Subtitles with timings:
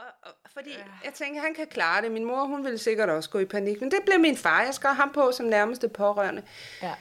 [0.00, 0.70] Og, og, fordi
[1.04, 2.12] jeg tænker, han kan klare det.
[2.12, 3.80] Min mor, hun ville sikkert også gå i panik.
[3.80, 4.62] Men det blev min far.
[4.62, 6.42] Jeg skrev ham på som nærmeste pårørende.
[6.82, 6.94] Ja.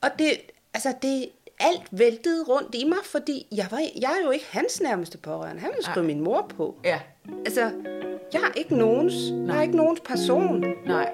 [0.00, 0.40] Og det,
[0.74, 4.80] altså det, alt væltede rundt i mig, fordi jeg, var, jeg er jo ikke hans
[4.80, 5.60] nærmeste pårørende.
[5.60, 6.76] Han ville skrive min mor på.
[6.84, 7.00] Ja.
[7.46, 7.60] Altså,
[8.32, 9.14] jeg er ikke nogens.
[9.48, 10.64] Jeg er ikke nogens person.
[10.86, 11.12] Nej.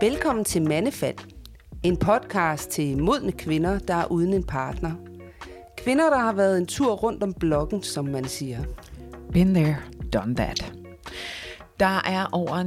[0.00, 1.18] Velkommen til Mandefald.
[1.82, 5.09] En podcast til modne kvinder, der er uden en partner.
[5.84, 8.58] Kvinder, der har været en tur rundt om blokken, som man siger.
[9.32, 9.76] Been there,
[10.12, 10.72] done that.
[11.80, 12.62] Der er over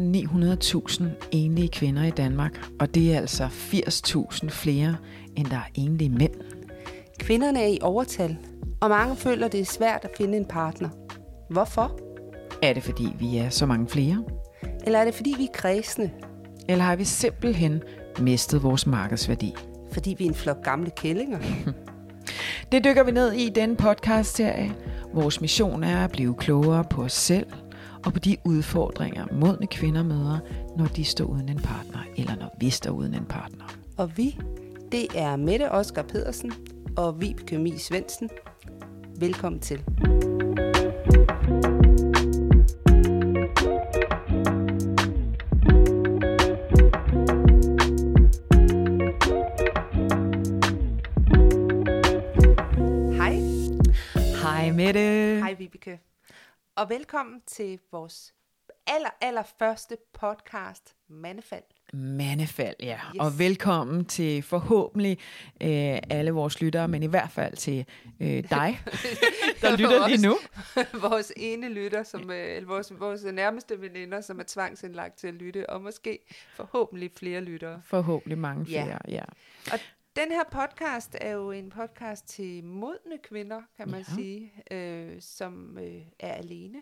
[0.98, 4.96] 900.000 enlige kvinder i Danmark, og det er altså 80.000 flere,
[5.36, 6.34] end der er enlige mænd.
[7.20, 8.38] Kvinderne er i overtal,
[8.82, 10.90] og mange føler, det er svært at finde en partner.
[11.50, 12.00] Hvorfor?
[12.62, 14.24] Er det fordi, vi er så mange flere?
[14.86, 16.12] Eller er det fordi, vi er kredsende?
[16.70, 17.82] Eller har vi simpelthen
[18.20, 19.56] mistet vores markedsværdi?
[19.92, 21.40] Fordi vi er en flok gamle kællinger?
[22.72, 24.76] Det dykker vi ned i i denne podcast-serie.
[25.14, 27.48] Vores mission er at blive klogere på os selv
[28.06, 30.40] og på de udfordringer, modne kvinder møder,
[30.78, 33.66] når de står uden en partner, eller når vi står uden en partner.
[33.98, 34.38] Og vi,
[34.92, 36.52] det er Mette Oskar Pedersen
[36.98, 38.30] og Vibeke Mi Svendsen.
[39.20, 39.84] Velkommen til.
[56.84, 58.34] Og velkommen til vores
[58.88, 61.64] aller, aller første podcast, Mandefald.
[61.94, 63.00] Mandefald, ja.
[63.16, 63.20] Yes.
[63.20, 65.18] Og velkommen til forhåbentlig
[65.62, 67.86] øh, alle vores lyttere, men i hvert fald til
[68.20, 68.80] øh, dig,
[69.62, 70.38] der lytter lige nu.
[71.10, 75.34] vores ene lytter, som, øh, eller vores, vores nærmeste veninder, som er tvangsindlagt til at
[75.34, 76.20] lytte, og måske
[76.56, 77.82] forhåbentlig flere lyttere.
[77.86, 78.84] Forhåbentlig mange Ja.
[78.84, 79.24] flere, ja.
[79.72, 79.80] Og
[80.16, 84.16] den her podcast er jo en podcast til modne kvinder, kan man Ja.
[84.16, 86.78] sige, øh, som øh, er alene.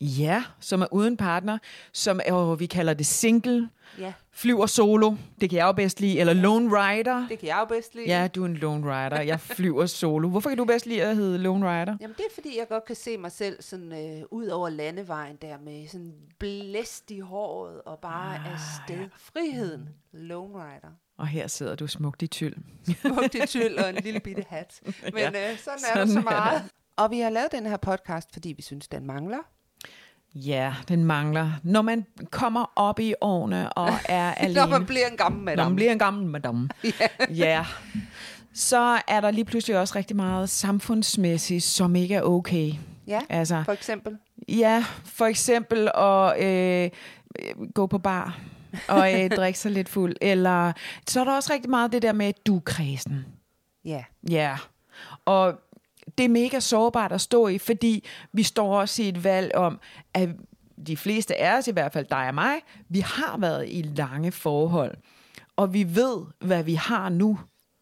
[0.00, 1.58] Ja, som er uden partner,
[1.92, 6.00] som er, og vi kalder det single, Ja, flyver solo, det kan jeg jo bedst
[6.00, 7.28] lide, eller lone rider.
[7.28, 8.06] det kan jeg jo bedst lide.
[8.06, 10.28] Ja, du er en lone rider, jeg flyver solo.
[10.28, 11.96] Hvorfor kan du bedst lide at hedde lone rider?
[12.00, 15.36] Jamen det er fordi, jeg godt kan se mig selv sådan øh, ud over landevejen
[15.42, 19.00] der med sådan blæst i håret og bare ah, afsted.
[19.00, 19.08] Ja.
[19.16, 19.88] Friheden.
[20.12, 20.90] Lone Rider.
[21.18, 22.54] Og her sidder du smukt i tyld.
[23.02, 24.80] Smukt i tyld og en lille bitte hat.
[25.02, 26.62] Men Ja, øh, sådan er sådan der så er meget.
[26.96, 29.38] Og vi har lavet den her podcast, fordi vi synes, den mangler.
[30.34, 31.50] Ja, den mangler.
[31.62, 34.60] Når man kommer op i årene og er alene.
[34.60, 35.68] Når man bliver en gammel Når madame.
[35.70, 36.68] man bliver en gammel madame.
[36.84, 36.90] Ja.
[37.30, 37.66] ja.
[38.54, 42.72] Så er der lige pludselig også rigtig meget samfundsmæssigt, som ikke er okay.
[43.06, 44.18] Ja, Altså, for eksempel.
[44.48, 46.90] ja, for eksempel at øh,
[47.74, 48.38] gå på bar
[48.88, 50.16] og øh, drikke sig lidt fuld.
[50.20, 50.72] Eller
[51.08, 53.26] så er der også rigtig meget det der med, at du kredsen.
[53.84, 54.04] Ja.
[54.30, 54.56] Ja,
[55.24, 55.54] og
[56.18, 59.80] det er mega sårbart at stå i, fordi vi står også i et valg om,
[60.14, 60.28] at
[60.86, 62.54] de fleste af os, i hvert fald dig og mig,
[62.88, 64.94] vi har været i lange forhold,
[65.56, 67.38] og vi ved, hvad vi har nu,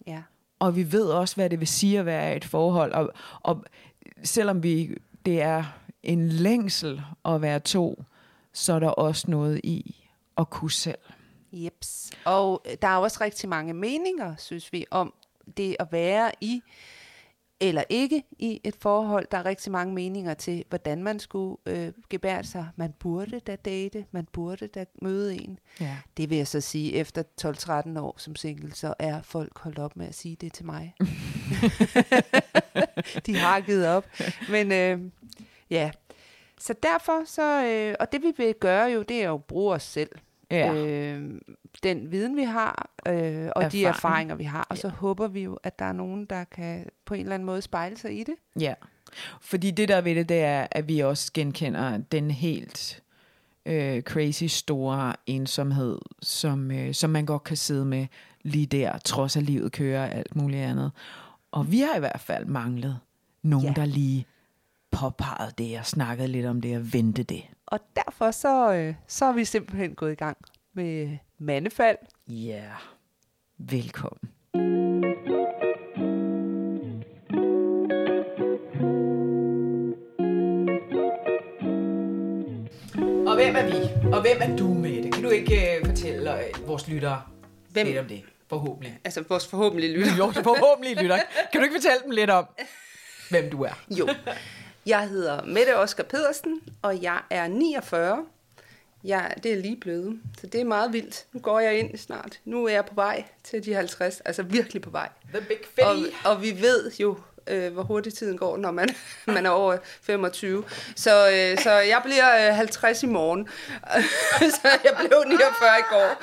[0.06, 0.22] Ja.
[0.58, 3.64] og vi ved også, hvad det vil sige at være i et forhold, og, og
[4.22, 4.96] selvom vi,
[5.26, 5.64] det er
[6.02, 8.04] en længsel at være to,
[8.52, 10.03] så er der også noget i
[10.38, 10.98] at kunne selv.
[11.52, 12.10] Jeps.
[12.24, 15.14] Og øh, der er også rigtig mange meninger, synes vi, om
[15.56, 16.62] det at være i
[17.60, 19.26] eller ikke i et forhold.
[19.30, 22.68] Der er rigtig mange meninger til, hvordan man skulle øh, gebære sig.
[22.76, 25.58] Man burde da date, man burde da møde en.
[25.80, 25.96] Ja.
[26.16, 27.22] Det vil jeg så sige, efter
[27.96, 30.94] 12-13 år som single, så er folk holdt op med at sige det til mig.
[33.26, 34.06] De har givet op.
[34.50, 35.00] Men øh,
[35.70, 35.90] ja,
[36.66, 39.74] så derfor så, øh, og det vi vil gøre jo, det er jo at bruge
[39.74, 40.10] os selv.
[40.50, 40.74] Ja.
[40.74, 41.40] Øh,
[41.82, 43.52] den viden, vi har, øh, og Erfaring.
[43.54, 43.86] de Erfaring.
[43.86, 44.66] erfaringer, vi har.
[44.70, 47.46] Og så håber vi jo, at der er nogen, der kan på en eller anden
[47.46, 48.34] måde spejle sig i det.
[48.60, 48.74] Ja,
[49.40, 53.02] fordi det der ved det, det er, at vi også genkender den helt
[53.66, 58.06] øh, crazy store ensomhed, som, øh, som man godt kan sidde med
[58.42, 60.92] lige der, trods at livet kører og alt muligt andet.
[61.52, 62.98] Og vi har i hvert fald manglet
[63.42, 63.72] nogen, Ja.
[63.76, 63.80] ja.
[63.80, 64.26] der lige
[64.94, 67.42] påpegede det og snakkede lidt om det og vendte det.
[67.66, 70.36] Og derfor så, øh, så er vi simpelthen gået i gang
[70.74, 71.96] med mandefald.
[72.28, 72.78] Ja, yeah.
[73.58, 74.30] velkommen.
[83.26, 84.10] Og hvem er vi?
[84.12, 85.14] Og hvem er du med det?
[85.14, 87.22] Kan du ikke uh, fortælle uh, vores lyttere
[87.70, 87.86] Hvem?
[87.86, 88.22] lidt om det?
[88.48, 88.98] Forhåbentlig.
[89.04, 90.16] Altså vores forhåbentlig lytter.
[90.18, 91.18] Jo, forhåbentlig lytter.
[91.52, 92.46] Kan du ikke fortælle dem lidt om,
[93.30, 93.84] hvem du er?
[93.98, 94.08] Jo.
[94.86, 98.26] Jeg hedder Mette Oskar Pedersen, og jeg er 49.
[99.04, 101.24] Jeg, det er lige blevet, så det er meget vildt.
[101.32, 102.40] Nu går jeg ind snart.
[102.44, 105.08] Nu er jeg på vej til de 50, altså virkelig på vej.
[105.34, 107.16] The Big Og, og vi ved jo,
[107.46, 108.88] øh, hvor hurtigt tiden går, når man,
[109.26, 110.64] man er over 25.
[110.96, 113.48] Så, øh, så jeg bliver øh, 50 i morgen.
[114.60, 116.22] så jeg blev 49 i går.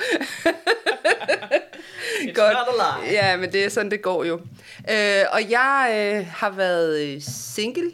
[2.22, 3.12] It's not a lie.
[3.12, 4.34] Ja, men det er sådan, det går jo.
[4.90, 7.92] Øh, og jeg øh, har været øh, single,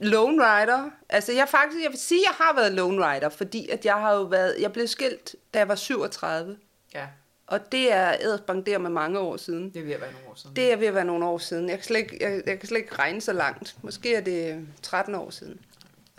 [0.00, 0.90] lone rider.
[1.08, 3.94] Altså jeg faktisk, jeg vil sige, at jeg har været lone rider, fordi at jeg
[3.94, 6.56] har jo været, jeg blev skilt, da jeg var 37.
[6.94, 7.06] Ja,
[7.46, 9.70] Og det er ædersbang med mange år siden.
[9.70, 10.56] det er ved at være nogle år siden.
[10.56, 11.68] Det er ved at være nogle år siden.
[11.68, 13.74] Jeg kan slet ikke, jeg, jeg kan slet ikke regne så langt.
[13.82, 15.60] Måske er det 13 år siden.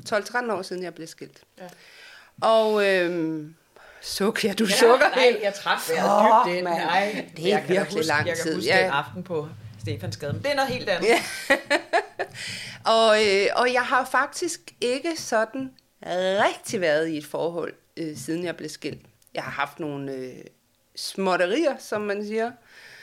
[0.09, 1.41] 12-13 år siden, jeg blev skilt.
[1.57, 1.63] Ja.
[2.47, 3.55] Og øhm,
[4.01, 5.37] suk, ja, du ja, sukker nej, helt.
[5.43, 6.63] jeg Fuck, vejret dybt ind.
[6.63, 8.55] Nej, Det er jeg virkelig huske, lang Jeg kan tid.
[8.55, 8.83] huske Ja.
[8.83, 9.47] den aften på
[9.87, 11.07] Stefansgade, men det er noget helt andet.
[11.07, 11.21] Ja.
[12.97, 15.73] og, øh, og jeg har faktisk ikke sådan
[16.13, 19.01] rigtig været i et forhold, øh, siden jeg blev skilt.
[19.33, 20.33] Jeg har haft nogle øh,
[20.95, 22.51] småtterier, som man siger.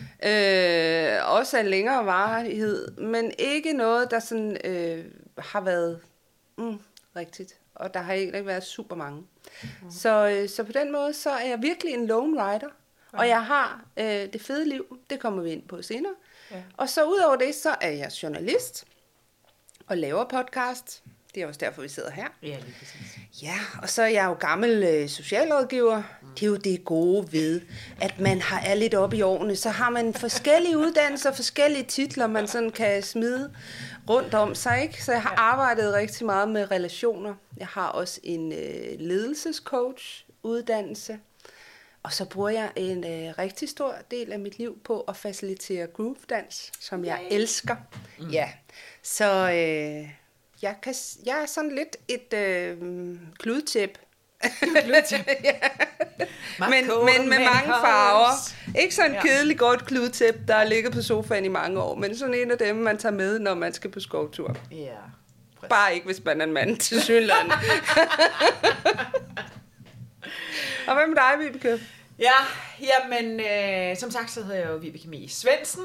[0.01, 5.05] Øh, også af længere varighed, men ikke noget, der sådan øh,
[5.39, 6.01] har været
[6.59, 6.79] mm,
[7.17, 7.55] rigtigt.
[7.75, 9.23] Og der har ikke været super mange.
[9.83, 9.91] Mm.
[9.91, 12.69] Så, øh, så på den måde, så er jeg virkelig en lone rider.
[13.13, 16.15] Og jeg har øh, det fede liv, det kommer vi ind på senere.
[16.55, 16.63] Ja.
[16.77, 18.85] Og så udover det, så er jeg journalist
[19.87, 21.03] og laver podcast.
[21.35, 22.27] Det er også derfor, vi sidder her.
[22.43, 23.19] Ja, lige præcis.
[23.43, 26.03] Ja, og så er jeg jo gammel øh, socialrådgiver.
[26.35, 27.61] Det er jo det gode ved,
[28.01, 29.57] at man har, er lidt oppe i årene.
[29.57, 33.55] Så har man forskellige uddannelser, forskellige titler, man sådan kan smide
[34.11, 34.83] rundt om sig.
[34.83, 35.05] Ikke?
[35.05, 37.35] Så jeg har arbejdet rigtig meget med relationer.
[37.57, 41.19] Jeg har også en øh, ledelsescoach uddannelse.
[42.05, 45.87] Og så bruger jeg en øh, rigtig stor del af mit liv på at facilitere
[45.87, 47.77] groove-dans, som jeg elsker.
[48.19, 48.29] Mm.
[48.31, 48.49] Ja,
[49.03, 50.09] så øh,
[50.63, 50.95] jeg, kan,
[51.27, 52.77] jeg er sådan lidt et øh,
[53.39, 53.99] kludtæp.
[54.45, 55.55] ja.
[56.59, 58.53] men, men med mange farver.
[58.81, 59.23] Ikke sådan en Ja.
[59.23, 62.59] kedelig godt kludtæp, der har ligget på sofaen i mange år, men sådan en af
[62.59, 64.57] dem, man tager med, når man skal på skovtur.
[64.71, 64.95] Ja,
[65.57, 65.69] præcis.
[65.71, 67.51] Bare ikke, hvis man er en mand til Sydland.
[70.89, 71.81] Og hvad med dig, Vibeke?
[72.19, 72.33] Ja,
[72.81, 75.85] jamen, øh, som sagt, så hedder jeg jo Vibeke Mie Svendsen.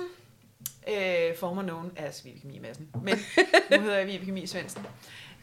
[0.87, 2.89] Øh, former known as Vibeke Mie Madsen.
[3.03, 3.19] Men
[3.71, 4.85] nu hedder jeg Vibeke Mie Svendsen.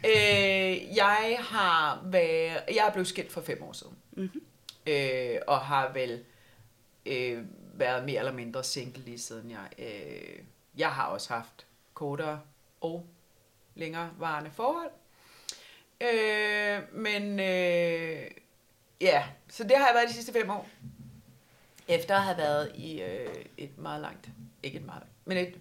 [0.04, 3.96] Øh, jeg har været, jeg er blevet skilt for fem år siden.
[4.12, 4.42] Mm-hmm.
[4.86, 6.24] Øh, og har vel
[7.06, 7.42] øh,
[7.74, 9.68] været mere eller mindre single lige siden jeg...
[9.78, 10.38] Øh,
[10.76, 12.40] jeg har også haft kortere
[12.80, 13.06] og
[13.74, 14.90] længere varende forhold.
[16.00, 18.30] Øh, men øh,
[19.00, 20.68] ja, så det har jeg været de sidste fem år.
[21.88, 24.28] Efter at have været i øh, et meget langt,
[24.62, 25.54] ikke et meget langt, men et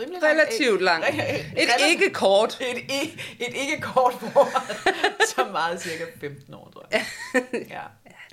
[0.00, 1.06] rimelig langt- Relativt langt.
[1.08, 2.60] Et, Et ikke kort.
[2.60, 4.76] et, et, et ikke kort forhold,
[5.36, 7.04] som meget cirka 15 år, tror jeg.
[7.70, 7.82] Ja.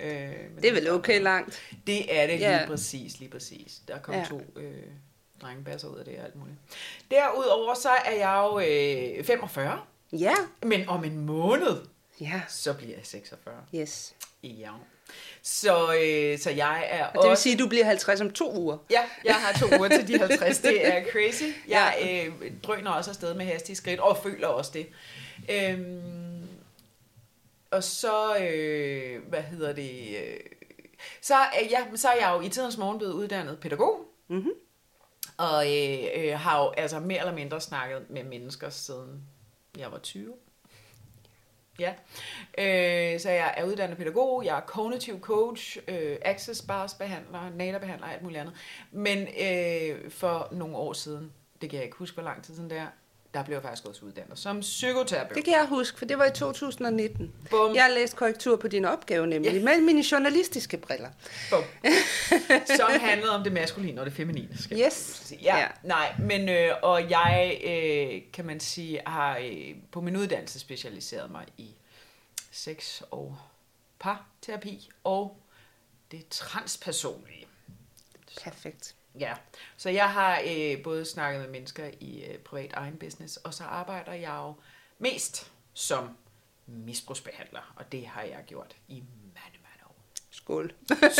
[0.00, 1.62] Øh, men Det er vel okay langt.
[1.86, 2.66] det er det lige Ja.
[2.66, 3.80] præcis, lige præcis.
[3.88, 4.20] Der kom Ja.
[4.20, 4.26] ja.
[4.26, 4.82] to øh,
[5.42, 6.56] drengebasser ud af det og alt muligt.
[7.10, 8.58] Derudover så er jeg jo
[9.18, 9.80] øh, 45,
[10.12, 10.34] Ja.
[10.62, 11.76] men om en måned,
[12.20, 12.42] Ja.
[12.48, 13.54] så bliver jeg 46.
[13.74, 14.14] Yes.
[14.46, 14.70] Ja.
[15.42, 17.42] Så, øh, så jeg er Og det vil også...
[17.42, 18.78] sige, at du bliver 50 om to uger.
[18.90, 20.58] Ja, jeg har to uger til de 50.
[20.58, 21.44] Det er crazy.
[21.68, 21.94] Jeg
[22.42, 24.86] øh, drøner også afsted med hastige skridt, og føler også det.
[25.50, 26.48] Øhm,
[27.70, 30.36] og så, øh, hvad hedder det, øh,
[31.20, 34.00] så, øh, ja, så er jeg jo i tidens morgen blevet uddannet pædagog.
[34.28, 34.50] Mhm.
[35.36, 39.22] Og øh, øh, har jo altså mere eller mindre snakket med mennesker siden
[39.78, 40.32] jeg var 20.
[41.78, 41.94] Ja,
[42.58, 48.06] øh, så jeg er uddannet pædagog, jeg er kognitiv coach, øh, access bars behandler, NADA-behandler
[48.06, 48.54] og alt muligt andet.
[48.90, 52.70] Men øh, for nogle år siden, det kan jeg ikke huske, hvor lang tid siden
[52.70, 52.86] det er,
[53.36, 55.34] der blev jeg faktisk også uddannet som psykoterapeut.
[55.36, 57.32] Det kan jeg huske, for det var i 2019.
[57.50, 57.74] Bum.
[57.74, 59.62] Jeg har læst korrektur på din opgave, nemlig Ja.
[59.64, 61.08] med mine journalistiske briller.
[61.50, 61.62] Bum.
[62.76, 64.58] Som handlede om det maskuline og det feminine.
[64.58, 65.32] Skal Yes.
[65.42, 65.56] Ja.
[65.58, 70.58] ja, nej, men øh, og jeg, øh, kan man sige, har øh, på min uddannelse
[70.60, 71.74] specialiseret mig i
[72.50, 73.36] sex og
[73.98, 75.36] parterapi og
[76.10, 77.46] det transpersonlige.
[78.44, 78.94] Perfekt.
[79.20, 79.32] Ja,
[79.76, 83.64] så jeg har øh, både snakket med mennesker i øh, privat egen business, og så
[83.64, 84.54] arbejder jeg jo
[84.98, 86.16] mest som
[86.66, 88.94] misbrugsbehandler, og det har jeg gjort i
[89.34, 89.96] mange, mange år.
[90.30, 90.72] Skål.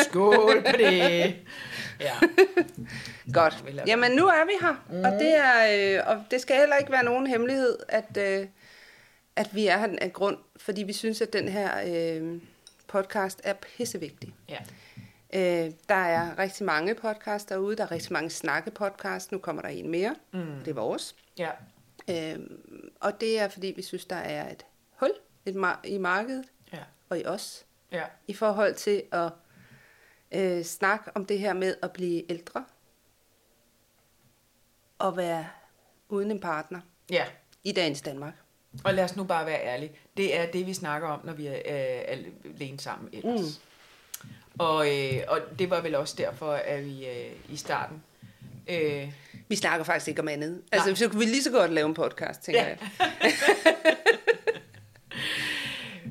[0.09, 1.37] Skål på det!
[2.01, 2.15] Ja.
[3.33, 3.65] Godt.
[3.87, 4.85] Jamen, nu er vi her.
[4.91, 5.05] Mm.
[5.05, 8.47] Og, det er, øh, og det skal heller ikke være nogen hemmelighed, at, øh,
[9.37, 12.41] at vi er her af grund, fordi vi synes, at den her øh,
[12.87, 14.35] podcast er pissevigtig.
[14.49, 14.59] ja.
[15.37, 17.77] Øh, der er rigtig mange podcasts derude.
[17.77, 19.33] Der er rigtig mange snakkepodcasts.
[19.33, 20.17] Nu kommer der en mere.
[20.33, 20.41] Mm.
[20.65, 21.17] Det er vores.
[21.39, 21.51] Ja.
[22.11, 22.39] Øh,
[23.01, 24.67] og det er, fordi vi synes, der er et
[25.01, 25.11] hul
[25.47, 26.79] et mar- i markedet Ja.
[27.09, 28.03] og i os, Ja.
[28.27, 29.33] i forhold til at
[30.33, 32.65] øh, snakke om det her med at blive ældre
[34.99, 35.47] og være
[36.09, 37.25] uden en partner Ja,
[37.65, 38.35] i dagens Danmark.
[38.85, 39.93] og lad os nu bare være ærlige.
[40.17, 43.41] Det er det, vi snakker om, når vi er øh, alene sammen ellers.
[43.41, 43.63] Mm.
[44.59, 48.03] Og, øh, og det var vel også derfor, at vi øh, i starten...
[48.69, 49.13] Øh,
[49.49, 50.63] Vi snakker faktisk ikke om andet.
[50.73, 52.69] Altså, så kunne vi lige så godt lave en podcast, tænker Ja.
[52.69, 52.79] jeg.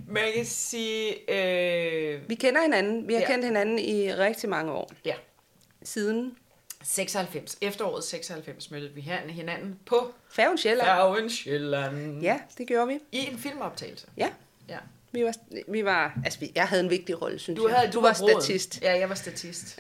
[0.08, 1.32] man kan sige...
[1.32, 3.08] Øh, Vi kender hinanden.
[3.08, 3.28] Vi har Ja.
[3.28, 4.92] kendt hinanden i rigtig mange år.
[5.06, 5.14] ja,
[5.84, 6.38] Siden
[6.84, 7.58] 96.
[7.62, 10.88] Efteråret 96 mødte vi hinanden på Færgen Sjælland.
[10.88, 12.22] Færgen Sjælland.
[12.22, 13.00] Ja, det gjorde vi.
[13.12, 14.08] I en filmoptagelse.
[14.18, 14.30] Ja,
[14.70, 14.78] Ja.
[15.15, 15.34] Vi var,
[15.67, 17.77] vi var altså, vi- jeg havde en vigtig rolle, synes Du, jeg.
[17.77, 18.41] havde, du var bruden.
[18.41, 18.81] statist.
[18.81, 19.79] Ja, jeg var statist.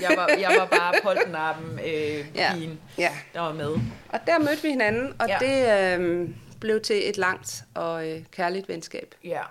[0.00, 2.54] Jeg var, jeg var bare poltnappen, øh, Ja.
[2.54, 3.76] pigen, Ja, der var med.
[4.08, 5.38] og der mødte vi hinanden, og Ja.
[5.40, 6.28] det øh,
[6.60, 9.14] blev til et langt og øh, kærligt venskab.
[9.24, 9.42] Ja.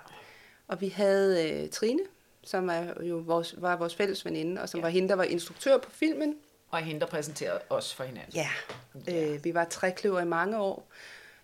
[0.68, 2.00] Og vi havde øh, Trine,
[2.44, 4.82] som er jo vores, var vores fælles veninde, og som Ja.
[4.82, 4.86] ja.
[4.86, 6.34] var hende, der var instruktør på filmen.
[6.70, 8.32] Og hende, der præsenterede os for hinanden.
[8.34, 8.48] Ja,
[9.34, 10.88] øh, vi var trækløver i mange år.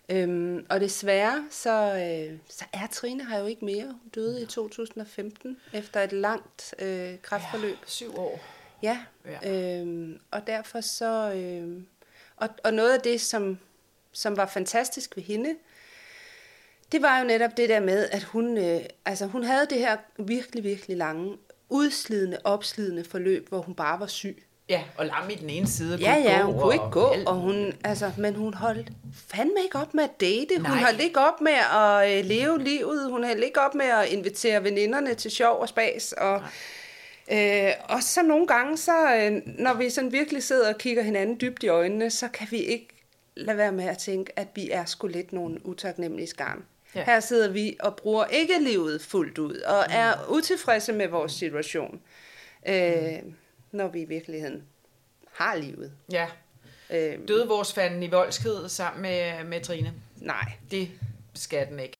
[0.09, 3.85] Øhm, og desværre, så, øh, så er Trine her jo ikke mere.
[3.85, 7.77] Hun døde i 2015, efter et langt øh, kræftforløb.
[7.81, 8.39] Ja, syv år.
[8.81, 9.79] Ja, Ja.
[9.79, 11.33] Øhm, og derfor så...
[11.35, 11.87] Øhm,
[12.35, 13.59] og, og noget af det, som,
[14.11, 15.55] som var fantastisk ved hende,
[16.91, 19.97] det var jo netop det der med, at hun, øh, altså hun havde det her
[20.17, 21.37] virkelig, virkelig lange,
[21.69, 24.43] udslidende, opslidende forløb, hvor hun bare var syg.
[24.69, 25.97] Ja, og lam i den ene side.
[25.97, 28.91] Ja, ja, hun kunne ikke gå, alt og hun, altså, men hun holdt
[29.27, 30.55] fandme ikke op med at date.
[30.55, 30.79] Hun Nej.
[30.83, 33.11] holdt ikke op med at øh, leve livet.
[33.11, 36.13] Hun holdt ikke op med at invitere veninderne til sjov og spas.
[36.17, 36.41] Og,
[37.31, 41.37] øh, og så nogle gange, så, øh, når vi sådan virkelig sidder og kigger hinanden
[41.41, 42.87] dybt i øjnene, så kan vi ikke
[43.35, 46.63] lade være med at tænke, at vi er sgu lidt nogle utaknemmelige skarn.
[46.95, 47.03] Ja.
[47.05, 51.99] Her sidder vi og bruger ikke livet fuldt ud, og er utilfredse med vores situation,
[52.67, 53.19] øh,
[53.75, 54.63] når vi i virkeligheden
[55.33, 55.91] har livet.
[56.11, 56.27] Ja,
[56.89, 59.93] Øh, døde vores fanden i voldsked sammen med, med Trine.
[60.15, 60.51] nej.
[60.71, 60.91] Det
[61.33, 61.97] skal den ikke.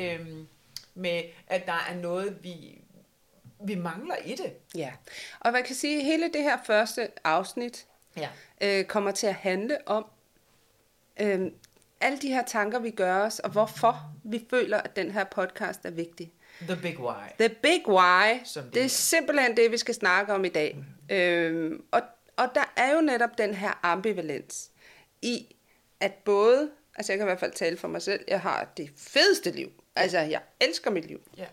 [0.00, 0.46] Øhm,
[0.94, 2.80] med, at der er noget, vi,
[3.64, 4.52] vi mangler i det.
[4.74, 4.92] Ja,
[5.40, 8.28] og man kan sige, at hele det her første afsnit Ja.
[8.60, 10.06] øh, kommer til at handle om
[11.20, 11.40] øh,
[12.00, 15.80] alle de her tanker, vi gør os, og hvorfor vi føler, at den her podcast
[15.84, 16.32] er vigtig.
[16.60, 17.28] The big why.
[17.38, 18.84] The big why, Som det det er.
[18.84, 20.76] er simpelthen det, vi skal snakke om i dag.
[21.10, 22.02] Øh, og,
[22.36, 24.70] og der er jo netop den her ambivalens
[25.22, 25.56] i,
[26.00, 28.90] at både, altså jeg kan i hvert fald tale for mig selv, jeg har det
[28.96, 29.72] fedeste liv.
[29.96, 31.20] Altså, jeg elsker mit liv.
[31.36, 31.46] Ja.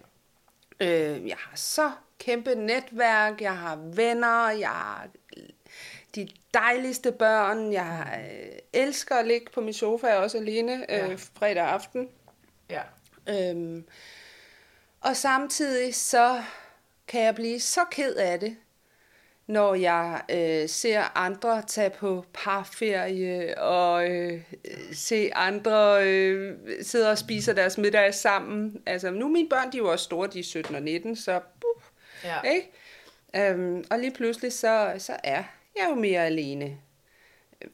[0.79, 5.07] Øh, jeg har så kæmpe netværk, jeg har venner, jeg har
[6.15, 11.15] de dejligste børn, jeg øh, elsker at ligge på min sofa også alene øh, Ja.
[11.15, 12.09] fredag aften.
[12.69, 12.81] Ja.
[13.29, 13.85] Øhm,
[15.01, 16.43] og samtidig så
[17.07, 18.57] kan jeg blive så ked af det,
[19.47, 24.41] når jeg øh, ser andre tage på parferie og øh,
[24.93, 28.81] se andre øh, sidde og spise deres middag sammen.
[28.85, 31.15] Altså nu er mine børn, de er jo også store, de er 17 og 19,
[31.15, 31.81] så buh,
[32.23, 32.41] Ja.
[32.41, 32.71] ikke?
[33.35, 35.43] Øhm, og lige pludselig så, så er
[35.75, 36.77] jeg jo mere alene.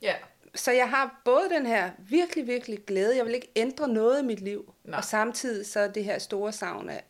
[0.01, 0.13] Ja.
[0.55, 4.25] Så jeg har både den her virkelig, virkelig glæde, jeg vil ikke ændre noget i
[4.25, 4.73] mit liv.
[4.83, 4.97] Nej.
[4.97, 7.03] og samtidig så det her store savn af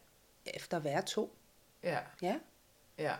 [0.45, 1.35] efter at være to.
[1.83, 1.97] Ja.
[2.21, 2.35] Ja,
[2.97, 3.13] Ja.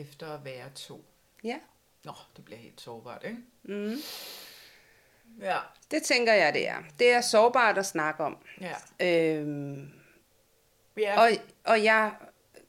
[0.00, 1.04] Efter at være to.
[1.44, 1.56] ja.
[2.04, 3.36] Nå, det bliver helt sårbart, ikke?
[3.62, 3.96] Mm.
[5.40, 5.58] Ja.
[5.90, 6.76] Det tænker jeg, det er.
[6.98, 8.36] Det er sårbart at snakke om.
[8.60, 8.74] Ja.
[9.00, 9.90] Øhm,
[10.96, 11.20] Ja.
[11.22, 11.30] og,
[11.64, 12.12] og jeg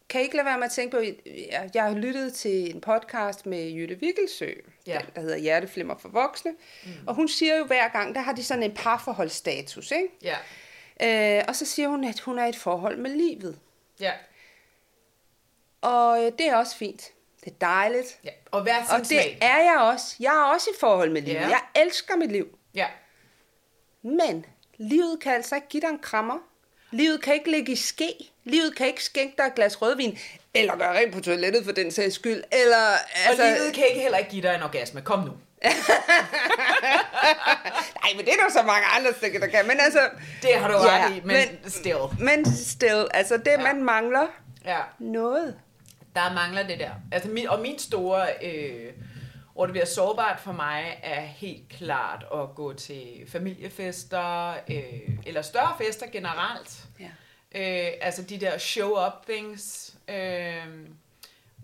[0.10, 1.04] kan ikke lade være med at tænke på,
[1.52, 4.52] jeg, jeg har lyttet til en podcast med Jytte Vikkelsø,
[4.88, 5.02] Ja.
[5.06, 6.52] den, der hedder Hjerteflimmer for voksne,
[6.86, 6.92] mm.
[7.08, 10.08] og hun siger jo hver gang, der har de sådan en parforholdsstatus, ikke?
[11.02, 11.38] Ja.
[11.40, 13.60] Øh, og så siger hun, at hun er i et forhold med livet.
[14.00, 14.12] Ja.
[15.82, 17.12] Og øh, det er også fint.
[17.46, 18.18] Det er dejligt.
[18.24, 18.30] Ja.
[18.52, 19.38] Og hver sin Og det smag.
[19.42, 20.16] er jeg også.
[20.20, 21.40] Jeg er også i forhold med livet.
[21.42, 21.48] Ja.
[21.48, 22.48] Jeg elsker mit liv.
[22.76, 22.86] Ja.
[24.04, 24.46] Men
[24.78, 26.38] livet kan altså ikke give dig en krammer.
[26.92, 28.14] Livet kan ikke ligge i ske.
[28.44, 30.18] Livet kan ikke skænke dig et glas rødvin.
[30.54, 32.44] Eller gøre rent på toilettet for den sags skyld.
[32.52, 32.88] Eller,
[33.28, 33.44] Altså...
[33.44, 35.02] Og livet kan ikke heller ikke give dig en orgasme.
[35.02, 35.32] Kom nu.
[38.02, 39.68] Nej, men det er der så mange andre stykker, der kan.
[39.68, 40.00] Men altså...
[40.42, 41.28] Det har du Ja, ret i, men,
[41.62, 41.98] men- still.
[42.20, 43.58] Men still, altså det, ja.
[43.74, 44.28] man mangler
[44.66, 44.78] Ja.
[45.00, 45.56] noget.
[46.16, 46.92] Der mangler det der.
[47.12, 48.94] Altså, min, og min store, øh,
[49.54, 55.42] hvor det bliver sårbart for mig, er helt klart at gå til familiefester, øh, eller
[55.42, 56.86] større fester generelt.
[57.00, 57.10] Ja.
[57.56, 59.96] Øh, altså de der show-up things.
[60.10, 60.68] Øh,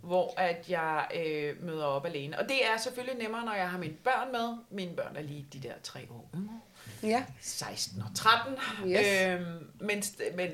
[0.01, 2.39] hvor at jeg øh, møder op alene.
[2.39, 4.58] Og det er selvfølgelig nemmere, når jeg har mine børn med.
[4.70, 6.62] Mine børn er lige de der tre år yngre.
[7.03, 7.24] Ja.
[7.41, 8.53] 16 og 13.
[8.88, 9.08] Yes.
[9.22, 10.03] Øhm, men,
[10.36, 10.50] men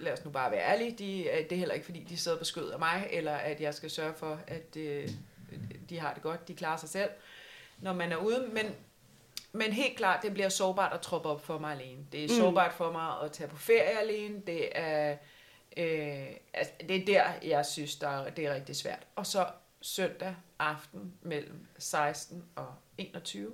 [0.00, 2.38] lad os nu bare være ærlige, de, øh, det er heller ikke fordi, de sidder
[2.38, 5.08] på skød af mig, eller at jeg skal sørge for, at øh,
[5.88, 7.10] de har det godt, de klarer sig selv,
[7.78, 8.48] når man er ude.
[8.52, 8.66] Men,
[9.52, 12.06] men helt klart, det bliver sårbart at troppe op for mig alene.
[12.12, 12.34] Det er Mm.
[12.34, 14.42] sårbart for mig at tage på ferie alene.
[14.46, 15.16] Det er,
[15.76, 19.06] øh, altså, det er der, jeg synes, der er, det er rigtig svært.
[19.16, 19.46] Og så
[19.80, 23.52] søndag aften mellem 16 og 21,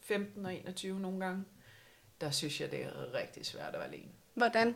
[0.00, 1.44] 15 og 21 nogle gange,
[2.20, 4.10] der synes jeg, det er rigtig svært at være alene.
[4.34, 4.74] Hvordan?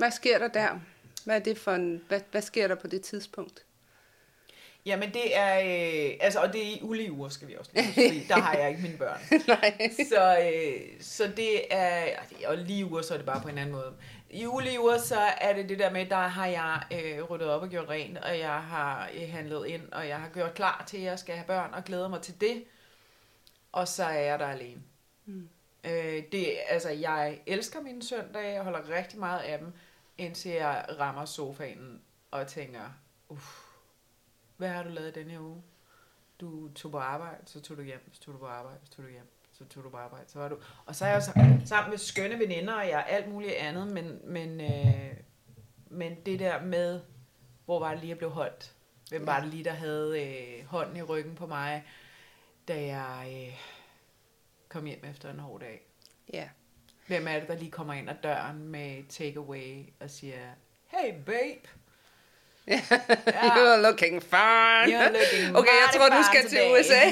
[0.00, 0.80] Hvad sker der der?
[1.24, 3.64] Hvad er det for en, hvad, hvad sker der på det tidspunkt?
[4.86, 7.92] Jamen det er, øh, altså, og det er i ulige uger, skal vi også lige
[7.92, 9.20] fordi der har jeg ikke mine børn.
[9.48, 9.90] Nej.
[10.08, 12.06] Så, øh, så det er,
[12.46, 13.94] og lige uger, så er det bare på en anden måde.
[14.30, 17.62] I ulige uger, så er det det der med, der har jeg øh, ryddet op
[17.62, 20.96] og gjort rent, og jeg har øh, handlet ind, og jeg har gjort klar til,
[20.96, 22.64] at jeg skal have børn, og glæder mig til det.
[23.72, 24.82] Og så er jeg der alene.
[25.26, 25.48] Mm.
[25.84, 29.72] Øh, det, altså, jeg elsker mine søndage, jeg holder rigtig meget af dem,
[30.20, 32.80] indtil jeg rammer sofaen og tænker,
[33.28, 33.60] uff,
[34.56, 35.62] hvad har du lavet denne her uge?
[36.40, 39.04] Du tog på arbejde, så tog du hjem, så tog du på arbejde, så tog
[39.04, 40.56] du hjem, så tog du på arbejde, så var du...
[40.86, 41.32] Og så er jeg så
[41.64, 45.16] sammen med skønne veninder, og jeg er alt muligt andet, men, men, øh,
[45.86, 47.00] men det der med,
[47.64, 48.74] hvor var det lige, jeg blev holdt?
[49.08, 51.84] Hvem var det lige, der havde øh, hånden i ryggen på mig,
[52.68, 53.60] da jeg øh,
[54.68, 55.86] kom hjem efter en hård dag?
[56.32, 56.48] Ja.
[57.10, 60.36] Hvem er det, der lige kommer ind ad døren med takeaway og siger,
[60.86, 61.68] hey babe,
[63.56, 64.86] You're looking fine.
[64.86, 66.80] You're looking Okay, jeg tror, du fine skal til today.
[66.80, 67.02] USA.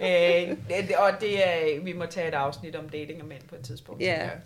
[0.06, 3.64] øh, og det er, vi må tage et afsnit om dating og mænd på et
[3.64, 4.02] tidspunkt.
[4.02, 4.06] Ja.
[4.06, 4.40] tænker jeg.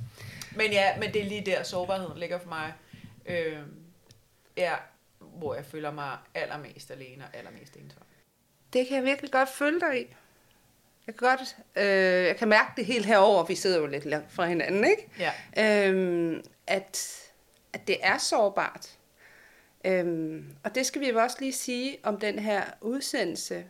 [0.57, 2.73] Men ja, men det er lige der, sårbarheden ligger for mig.
[3.27, 3.59] Øh,
[4.57, 4.75] ja,
[5.19, 8.03] hvor jeg føler mig allermest alene og allermest ensom.
[8.73, 10.15] Det kan jeg virkelig godt følge dig i.
[11.07, 13.45] Jeg kan godt, øh, jeg kan mærke det helt herover.
[13.45, 15.09] Vi sidder jo lidt langt fra hinanden, ikke?
[15.57, 15.89] Ja.
[15.89, 17.09] Øhm, at,
[17.73, 18.89] at det er sårbart.
[19.85, 23.65] Øhm, og det skal vi jo også lige sige om den her udsendelse,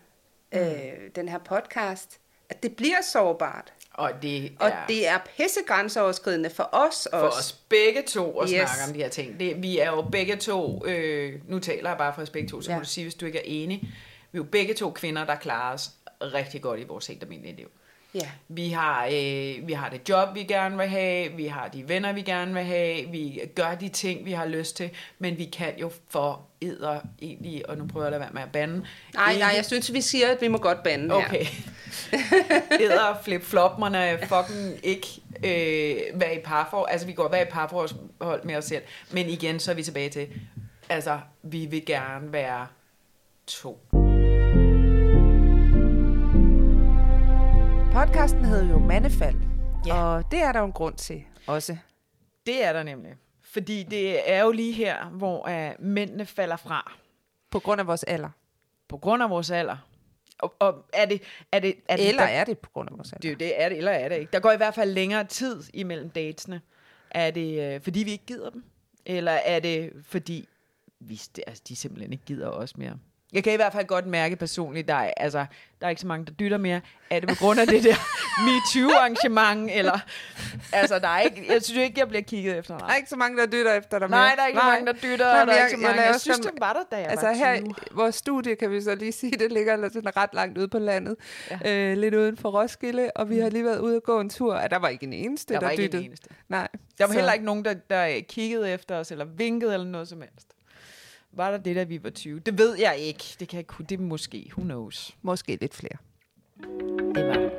[0.52, 0.58] mm.
[0.58, 3.72] øh, den her podcast, at det bliver sårbart.
[3.94, 7.38] Og det Og er det er pissegrænseoverskridende for os for også.
[7.38, 8.58] os begge to at Yes.
[8.70, 9.40] snakke om de her ting.
[9.40, 12.60] Det, vi er jo begge to, øh, nu taler jeg bare for os begge to,
[12.60, 12.76] så ja.
[12.76, 13.80] må du sige, hvis du ikke er enig.
[14.32, 15.90] Vi er jo begge to kvinder, der klarer os
[16.20, 17.70] rigtig godt i vores helt almindelige liv.
[18.14, 18.30] Ja.
[18.48, 22.12] Vi har, øh, vi har det job, vi gerne vil have, vi har de venner,
[22.12, 25.78] vi gerne vil have, vi gør de ting, vi har lyst til, men vi kan
[25.78, 28.84] jo for æder egentlig, og nu prøver jeg at lade være med at bande.
[29.14, 31.14] Nej, nej, jeg synes, vi siger, at vi må godt bande.
[31.14, 31.46] Okay.
[32.80, 35.06] æder flip-flopperne fucking ikke
[35.36, 36.88] øh, være i parforhold.
[36.90, 38.82] Altså, vi går være i parforhold med os selv.
[39.10, 40.28] Men igen, så er vi tilbage til,
[40.88, 42.66] altså, vi vil gerne være
[43.46, 43.99] to.
[48.20, 49.36] Podcasten hedder jo Mandefald,
[49.86, 49.94] Ja.
[49.94, 51.76] og det er der jo en grund til også.
[52.46, 53.14] Det er der nemlig.
[53.40, 56.92] Fordi det er jo lige her, hvor uh, mændene falder fra.
[57.50, 58.30] På grund af vores alder.
[58.88, 59.76] På grund af vores alder.
[60.38, 61.22] Og, og er det...
[61.52, 63.20] Er det, er det Eller der, er det på grund af vores alder?
[63.20, 64.32] det er jo det, er det, eller er det ikke?
[64.32, 66.60] Der går i hvert fald længere tid imellem datesene.
[67.10, 68.64] Er det, øh, fordi vi ikke gider dem?
[69.06, 70.48] Eller er det, fordi
[71.00, 72.98] vi, altså, de simpelthen ikke gider os mere?
[73.32, 75.46] Jeg kan i hvert fald godt mærke personligt, der er, altså,
[75.80, 76.80] der er ikke så mange, der dytter mere.
[77.10, 77.94] Er det på grund af det der
[78.46, 79.70] MeToo-arrangement?
[79.72, 79.98] Eller,
[80.72, 82.78] altså, der er ikke, jeg synes ikke, jeg bliver kigget efter.
[82.78, 84.36] Der Nej, er ikke så mange, der dytter efter dig nej mere.
[84.36, 85.26] der er ikke så mange, der dytter.
[85.26, 85.96] Nej, Nej, der er jeg- ikke så jeg mange.
[86.00, 87.68] laver Jeg, synes, det var der, da jeg Altså var her, 20.
[87.70, 90.78] i vores studie, kan vi så lige sige, det ligger sådan ret langt ude på
[90.78, 91.16] landet.
[91.64, 91.90] Ja.
[91.90, 94.54] Øh, lidt uden for Roskilde, og vi har lige været ude og gå en tur,
[94.54, 96.04] og der var ikke en eneste, Der der, var ikke en dyttede.
[96.04, 96.28] eneste.
[96.48, 96.68] Nej.
[96.98, 100.08] Der var Så- heller ikke nogen, der, der kiggede efter os, eller vinkede, eller noget
[100.08, 100.46] som helst.
[101.32, 102.40] Var der det, da vi var 20?
[102.40, 103.24] Det ved jeg ikke.
[103.40, 103.86] Det kan jeg kunne.
[103.88, 104.50] Det er måske.
[104.56, 105.16] Who knows?
[105.22, 105.96] Måske lidt flere.
[107.14, 107.50] Det var.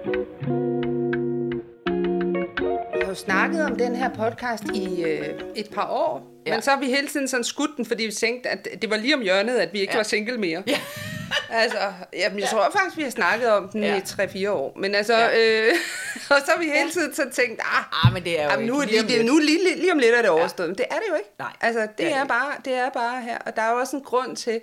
[2.93, 6.49] Vi har jo snakket om den her podcast i øh, et par år, ja.
[6.51, 6.55] Ja.
[6.55, 8.97] men så har vi hele tiden sådan skudt den, fordi vi tænkte, at det var
[8.97, 9.95] lige om hjørnet, at vi ikke ja.
[9.95, 9.99] Ja.
[9.99, 10.63] var single mere.
[10.67, 10.79] Ja.
[11.61, 13.95] altså, jamen, jeg tror faktisk, vi har snakket om den Ja.
[13.97, 15.39] i 3-4 år, men altså, Ja.
[15.39, 15.73] øh,
[16.29, 18.65] og så har vi hele tiden så tænkt, ah, Ah, men det er jo Jamen,
[18.67, 20.69] nu, ikke det, nu lige, lige, lige om lidt er det overstået.
[20.69, 21.29] Men det er det jo ikke.
[21.39, 23.37] Nej, altså, det, det er er, det bare, det er bare her.
[23.37, 24.61] Og der er jo også en grund til,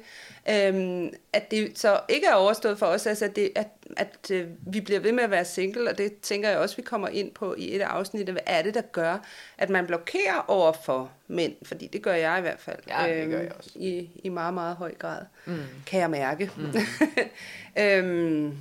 [0.50, 3.06] øhm, at det så ikke er overstået for os.
[3.06, 6.20] Altså, at, det, at, at øh, vi bliver ved med at være single, og det
[6.22, 8.28] tænker jeg også, vi kommer ind på i et afsnit.
[8.28, 9.16] Hvad er det, der gør,
[9.58, 11.52] at man blokerer over for mænd?
[11.62, 12.78] Fordi det gør jeg i hvert fald.
[12.88, 13.70] Ja, det gør jeg også.
[13.74, 15.22] I, I meget, meget høj grad.
[15.46, 15.58] Mm.
[15.86, 16.50] Kan jeg mærke.
[16.56, 16.72] Mm.
[17.82, 18.56] øhm,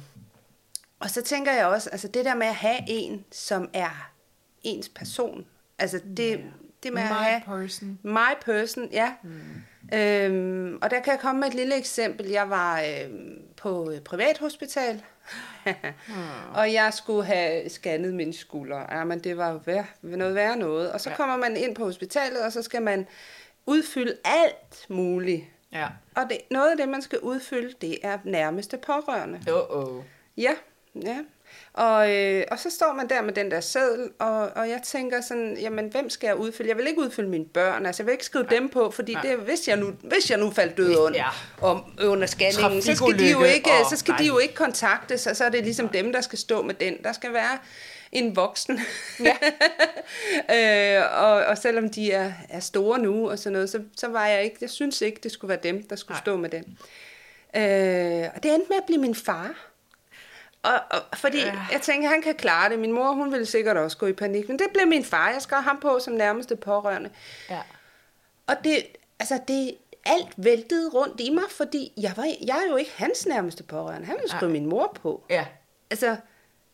[0.99, 4.11] og så tænker jeg også, altså det der med at have en, som er
[4.63, 5.45] ens person,
[5.79, 6.41] altså det,
[6.83, 7.99] Det med at My have person.
[8.03, 9.13] my person, ja.
[9.23, 9.39] Mm.
[9.93, 12.27] Øhm, og der kan jeg komme med et lille eksempel.
[12.27, 14.03] Jeg var øhm, på et
[16.59, 18.85] og jeg skulle have scannet mine skuldre.
[18.97, 20.91] Ja, men det var vær, noget værre noget.
[20.91, 21.15] Og så Ja.
[21.15, 23.07] kommer man ind på hospitalet, og så skal man
[23.65, 25.43] udfylde alt muligt.
[25.71, 25.87] Ja.
[26.15, 29.39] Og det, noget af det, man skal udfylde, det er nærmeste pårørende.
[29.49, 30.03] Uh-oh.
[30.37, 30.51] Ja,
[30.95, 31.17] ja.
[31.73, 35.21] Og, øh, og så står man der med den der seddel, og, og jeg tænker
[35.21, 36.69] sådan, jamen hvem skal jeg udfylde?
[36.69, 38.53] Jeg vil ikke udfylde mine børn, altså jeg vil ikke skrive Nej.
[38.53, 39.21] dem på, fordi Nej.
[39.21, 41.67] det, hvis, jeg nu, hvis jeg nu faldt død under, Ja.
[41.67, 45.27] om, under scanningen, så skal, de jo ikke, åh, så skal de jo ikke kontaktes,
[45.27, 47.03] og så er det ligesom dem, der skal stå med den.
[47.03, 47.57] Der skal være
[48.11, 48.79] en voksen.
[49.19, 49.37] Ja.
[50.99, 54.27] øh, og, og selvom de er, er store nu og sådan noget, så, så var
[54.27, 56.21] jeg ikke, jeg synes ikke, det skulle være dem, der skulle Nej.
[56.23, 56.77] stå med den.
[57.55, 59.67] Øh, og det endte med at blive min far.
[60.73, 61.65] Og, og, fordi Ja.
[61.71, 62.79] jeg tænker, han kan klare det.
[62.79, 64.47] Min mor, hun ville sikkert også gå i panik.
[64.47, 65.29] Men det blev min far.
[65.29, 67.09] Jeg skrev ham på som nærmeste pårørende.
[67.49, 67.61] Ja.
[68.47, 68.85] Og det,
[69.19, 69.75] altså det,
[70.05, 74.05] alt væltede rundt i mig, fordi jeg, var, jeg er jo ikke hans nærmeste pårørende.
[74.07, 75.23] Han ville skrive min mor på.
[75.29, 75.45] Ja.
[75.89, 76.05] Altså,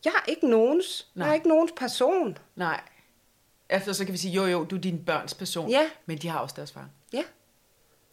[0.06, 1.08] jeg er ikke nogens.
[1.16, 1.26] Nej.
[1.26, 2.38] Jeg er ikke nogens person.
[2.56, 2.82] Nej.
[3.70, 5.70] Altså, så kan vi sige, jo jo, du er din børns person.
[5.70, 5.90] Ja.
[6.06, 6.86] Men de har også deres far.
[7.14, 7.24] Ja,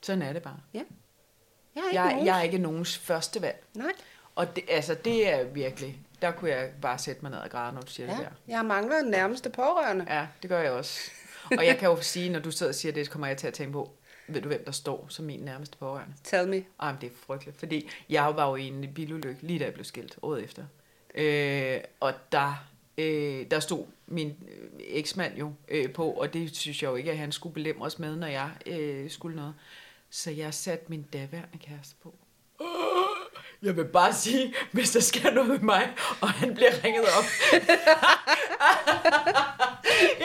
[0.02, 0.56] Sådan er det bare.
[0.74, 0.82] ja.
[1.74, 2.26] Jeg er ikke Jeg, nogens.
[2.26, 3.64] jeg er ikke nogens første valg.
[3.74, 3.92] Nej.
[4.34, 5.98] Og det, altså, det er virkelig...
[6.22, 8.30] Der kunne jeg bare sætte mig ned og græde, når du siger Ja, det der.
[8.54, 10.06] jeg mangler en nærmeste pårørende.
[10.08, 11.10] Ja, det gør jeg også.
[11.58, 13.46] Og jeg kan jo sige, når du sidder og siger det, så kommer jeg til
[13.46, 13.90] at tænke på,
[14.28, 16.14] ved du hvem der står som min nærmeste pårørende?
[16.24, 16.64] Tell me.
[16.80, 19.74] Ej, men det er frygteligt, fordi jeg var jo i en bilulykke, lige da jeg
[19.74, 20.64] blev skilt, året efter.
[21.14, 22.64] Øh, og der,
[22.98, 27.10] øh, der stod min øh, eksmand jo øh, på, og det synes jeg jo ikke,
[27.10, 29.54] at han skulle belemres med, når jeg øh, skulle noget.
[30.10, 32.14] Så jeg satte min daværende kæreste på.
[33.62, 35.88] Jeg vil bare sige, hvis der sker noget med mig,
[36.20, 37.24] og han bliver ringet op.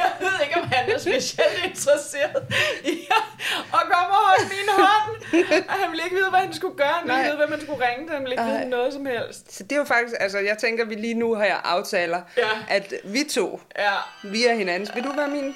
[0.02, 2.44] jeg ved ikke, om han er specielt interesseret
[2.84, 3.24] i at
[3.72, 5.66] komme og holde min hånd.
[5.70, 6.88] Og han ville ikke vide, hvad han skulle gøre.
[6.88, 8.14] Han ville ikke vide, hvad man skulle ringe til.
[8.14, 9.56] Han ville ikke vide noget som helst.
[9.58, 12.48] Så det er jo faktisk, altså jeg tænker, vi lige nu her aftaler, Ja.
[12.68, 13.92] at vi to, Ja.
[14.24, 14.92] vi er hinandens.
[14.96, 15.56] Vil du være min?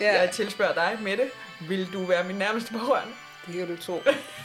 [0.00, 0.20] Ja.
[0.20, 1.30] Jeg tilspørger dig, Mette.
[1.68, 3.12] Vil du være min nærmeste pårørende?
[3.52, 4.00] Kan du tro.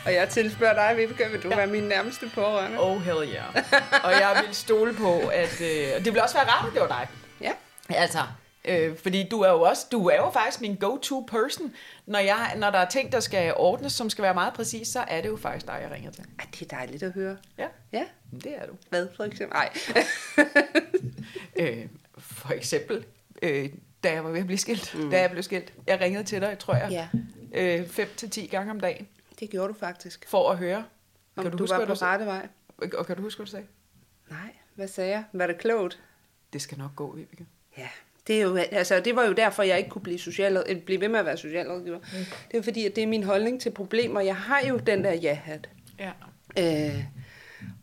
[0.06, 1.56] Og jeg tilspørger dig, Vibeke, vil du ja.
[1.56, 2.80] være min nærmeste pårørende?
[2.80, 3.56] Oh, hell yeah.
[4.04, 5.62] og jeg vil stole på, at...
[5.62, 7.08] Øh, det vil også være rart, at det var dig.
[7.42, 7.52] Ja.
[7.90, 8.20] Altså,
[8.66, 11.74] øh, fordi du er jo også, du er jo faktisk min go-to person.
[12.06, 15.00] Når, jeg, når der er ting, der skal ordnes, som skal være meget præcis, så
[15.08, 16.24] er det jo faktisk dig, jeg ringer til.
[16.40, 17.38] Ej, det er dejligt at høre.
[17.58, 18.04] Ja, Ja.
[18.44, 18.74] det er du.
[18.90, 19.56] Hvad for eksempel?
[19.58, 19.70] Nej.
[21.60, 21.86] Øh,
[22.18, 23.06] for eksempel,
[23.42, 23.70] øh,
[24.04, 24.96] da jeg var ved at blive skilt.
[24.96, 25.10] Mm.
[25.12, 25.74] Da jeg blev skilt.
[25.88, 27.08] Jeg ringede til dig, tror jeg, ja,
[27.54, 29.08] øh, 5 til 10 gange om dagen,
[29.40, 30.30] det gjorde du faktisk.
[30.30, 30.86] for at høre.
[31.36, 32.48] Om Kan du, du huske, var på rette vej.
[32.98, 33.66] Og kan du huske, hvad du sagde?
[34.30, 35.24] Nej, hvad sagde jeg?
[35.34, 36.00] Var det klogt?
[36.54, 37.46] Det skal nok gå, Vibeke.
[37.78, 37.90] Ja.
[38.28, 41.02] Det, er jo, altså, det var jo derfor, jeg ikke kunne blive, social, eller blive
[41.02, 42.00] ved med at være socialrådgiver.
[42.00, 42.26] Mm.
[42.52, 44.22] Det er fordi, at det er min holdning til problemer.
[44.22, 45.70] Jeg har jo den der ja-hat.
[46.00, 46.12] Ja.
[46.58, 47.04] Øh,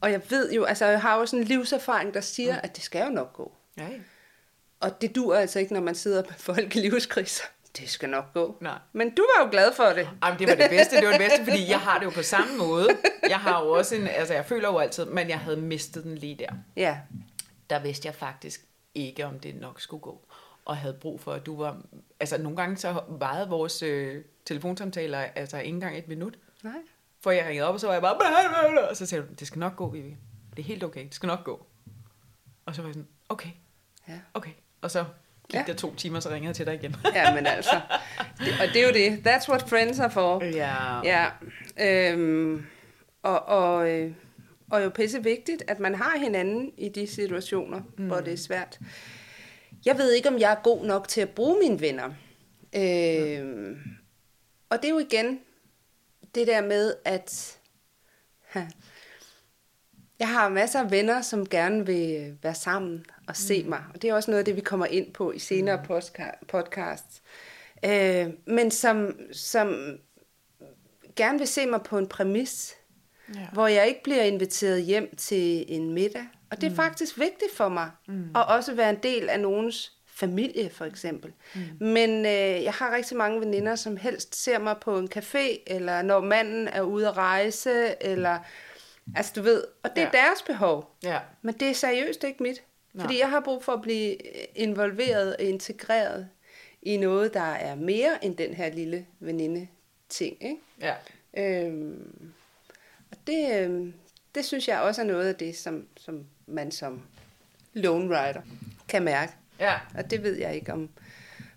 [0.00, 2.60] og jeg ved jo, altså jeg har jo sådan en livserfaring, der siger, mm.
[2.62, 3.56] at det skal jo nok gå.
[3.76, 3.98] Ja, ja.
[4.80, 7.44] Og det dur altså ikke, når man sidder med folk i livskriser.
[7.78, 8.56] Det skal nok gå.
[8.60, 8.78] Nej.
[8.92, 10.08] Men du var jo glad for det.
[10.24, 12.22] Jamen, det var det bedste, det var det bedste, fordi jeg har det jo på
[12.22, 12.88] samme måde.
[13.28, 16.14] Jeg har jo også en, altså jeg føler jo altid, men jeg havde mistet den
[16.18, 16.50] lige der.
[16.76, 16.98] Ja,
[17.70, 18.60] Der vidste jeg faktisk
[18.94, 20.26] ikke, om det nok skulle gå.
[20.64, 21.76] Og havde brug for, at du var,
[22.20, 26.34] altså nogle gange så varede vores øh, telefonsamtaler, altså ikke engang et minut.
[26.62, 26.72] nej.
[27.22, 29.58] For jeg ringede op, og så var jeg bare, og så sagde du, det skal
[29.58, 30.16] nok gå, Vivi.
[30.56, 31.66] Det er helt okay, det skal nok gå.
[32.66, 33.48] Og så var jeg sådan, okay,
[34.08, 34.20] Ja.
[34.34, 34.50] okay.
[34.80, 35.04] Og så
[35.50, 35.64] gik Ja.
[35.66, 35.72] ja.
[35.72, 36.96] der to timer, så ringede jeg til dig igen.
[37.14, 37.80] ja, men altså.
[38.38, 39.26] Det, og det er jo det.
[39.26, 40.44] That's what friends are for.
[40.44, 41.00] Ja.
[41.04, 41.26] Ja.
[42.12, 42.66] Øhm,
[43.22, 44.12] og, og, øh,
[44.70, 48.06] og jo pisse vigtigt, at man har hinanden i de situationer, mm.
[48.06, 48.78] hvor det er svært.
[49.84, 52.10] Jeg ved ikke, om jeg er god nok til at bruge mine venner.
[52.76, 53.78] Øhm,
[54.70, 55.40] og det er jo igen
[56.34, 57.58] det der med, at
[58.48, 58.60] ha,
[60.20, 63.68] jeg har masser af venner, som gerne vil være sammen og se mm.
[63.68, 63.82] mig.
[63.94, 66.02] Og det er også noget af det, vi kommer ind på i senere mm.
[66.48, 67.22] podcasts.
[67.84, 69.98] Øh, men som, som
[71.16, 72.74] gerne vil se mig på en præmis,
[73.34, 73.46] Ja.
[73.52, 76.24] hvor jeg ikke bliver inviteret hjem til en middag.
[76.50, 76.76] Og det er mm.
[76.76, 78.30] faktisk vigtigt for mig, mm.
[78.36, 81.32] at også være en del af nogens familie, for eksempel.
[81.54, 81.86] Mm.
[81.86, 86.02] Men øh, jeg har rigtig mange veninder, som helst ser mig på en café, eller
[86.02, 88.38] når manden er ude at rejse, eller...
[89.16, 90.22] Altså, du ved, og det er Ja.
[90.24, 90.96] deres behov.
[91.02, 91.18] Ja.
[91.42, 92.62] Men det er seriøst ikke mit.
[92.92, 93.04] Nej.
[93.04, 94.16] Fordi jeg har brug for at blive
[94.56, 96.28] involveret og integreret
[96.82, 100.36] i noget, der er mere end den her lille veninde-ting.
[100.44, 100.56] Ikke?
[100.80, 100.94] Ja.
[101.36, 102.32] Øhm,
[103.10, 103.94] og det, øhm,
[104.34, 107.02] det synes jeg også er noget af det, som, som man som
[107.74, 108.40] lone rider
[108.88, 109.32] kan mærke.
[109.60, 109.74] Ja.
[109.94, 110.88] Og det ved jeg ikke, om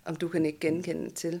[0.06, 1.40] om du kan ikke genkende til.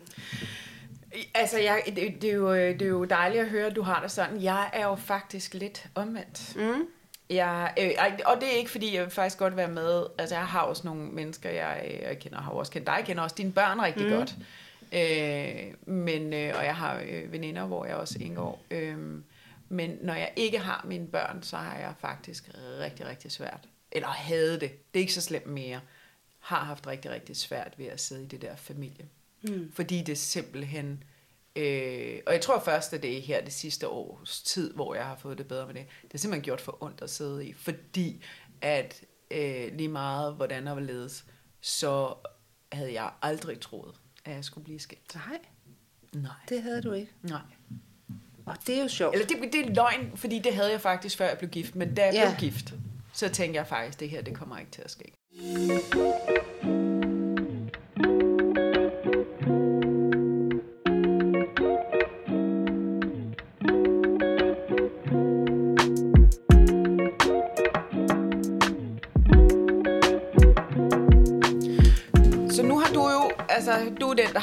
[1.34, 4.00] Altså, jeg, det, det, er jo, det er jo dejligt at høre, at du har
[4.00, 4.42] det sådan.
[4.42, 6.56] Jeg er jo faktisk lidt omvendt.
[6.56, 6.86] Mm.
[7.30, 7.90] Jeg, øh,
[8.26, 10.06] og det er ikke, fordi jeg vil faktisk godt være med.
[10.18, 13.22] Altså, jeg har også nogle mennesker, jeg, jeg kender, har også kendt dig, jeg kender
[13.22, 14.12] også dine børn rigtig mm.
[14.12, 14.34] godt.
[14.92, 18.64] Øh, men, øh, og jeg har øh, veninder, hvor jeg også indgår.
[18.70, 18.98] Øh,
[19.68, 22.50] men når jeg ikke har mine børn, så har jeg faktisk
[22.80, 23.68] rigtig, rigtig svært.
[23.92, 24.92] Eller havde det.
[24.94, 25.80] Det er ikke så slemt mere.
[26.40, 29.04] Har haft rigtig, rigtig svært ved at sidde i det der familie.
[29.44, 29.72] Mm.
[29.74, 31.02] Fordi det simpelthen...
[31.56, 35.04] Øh, og jeg tror først, at det er her det sidste års tid, hvor jeg
[35.04, 35.86] har fået det bedre med det.
[36.02, 37.52] Det har simpelthen gjort for ondt at sidde i.
[37.52, 38.24] Fordi
[38.60, 41.24] at øh, lige meget, hvordan jeg var ledes,
[41.60, 42.14] så
[42.72, 45.14] havde jeg aldrig troet, at jeg skulle blive skilt.
[45.14, 45.38] Nej,
[46.12, 46.32] Nej.
[46.48, 47.12] det havde du ikke.
[47.22, 47.40] Nej.
[48.46, 49.14] Og det er jo sjovt.
[49.14, 51.76] Eller det, det er løgn, fordi det havde jeg faktisk, før jeg blev gift.
[51.76, 52.24] Men da jeg Ja.
[52.38, 52.74] blev gift,
[53.12, 55.04] så tænkte jeg faktisk, at det her, det kommer ikke til at ske.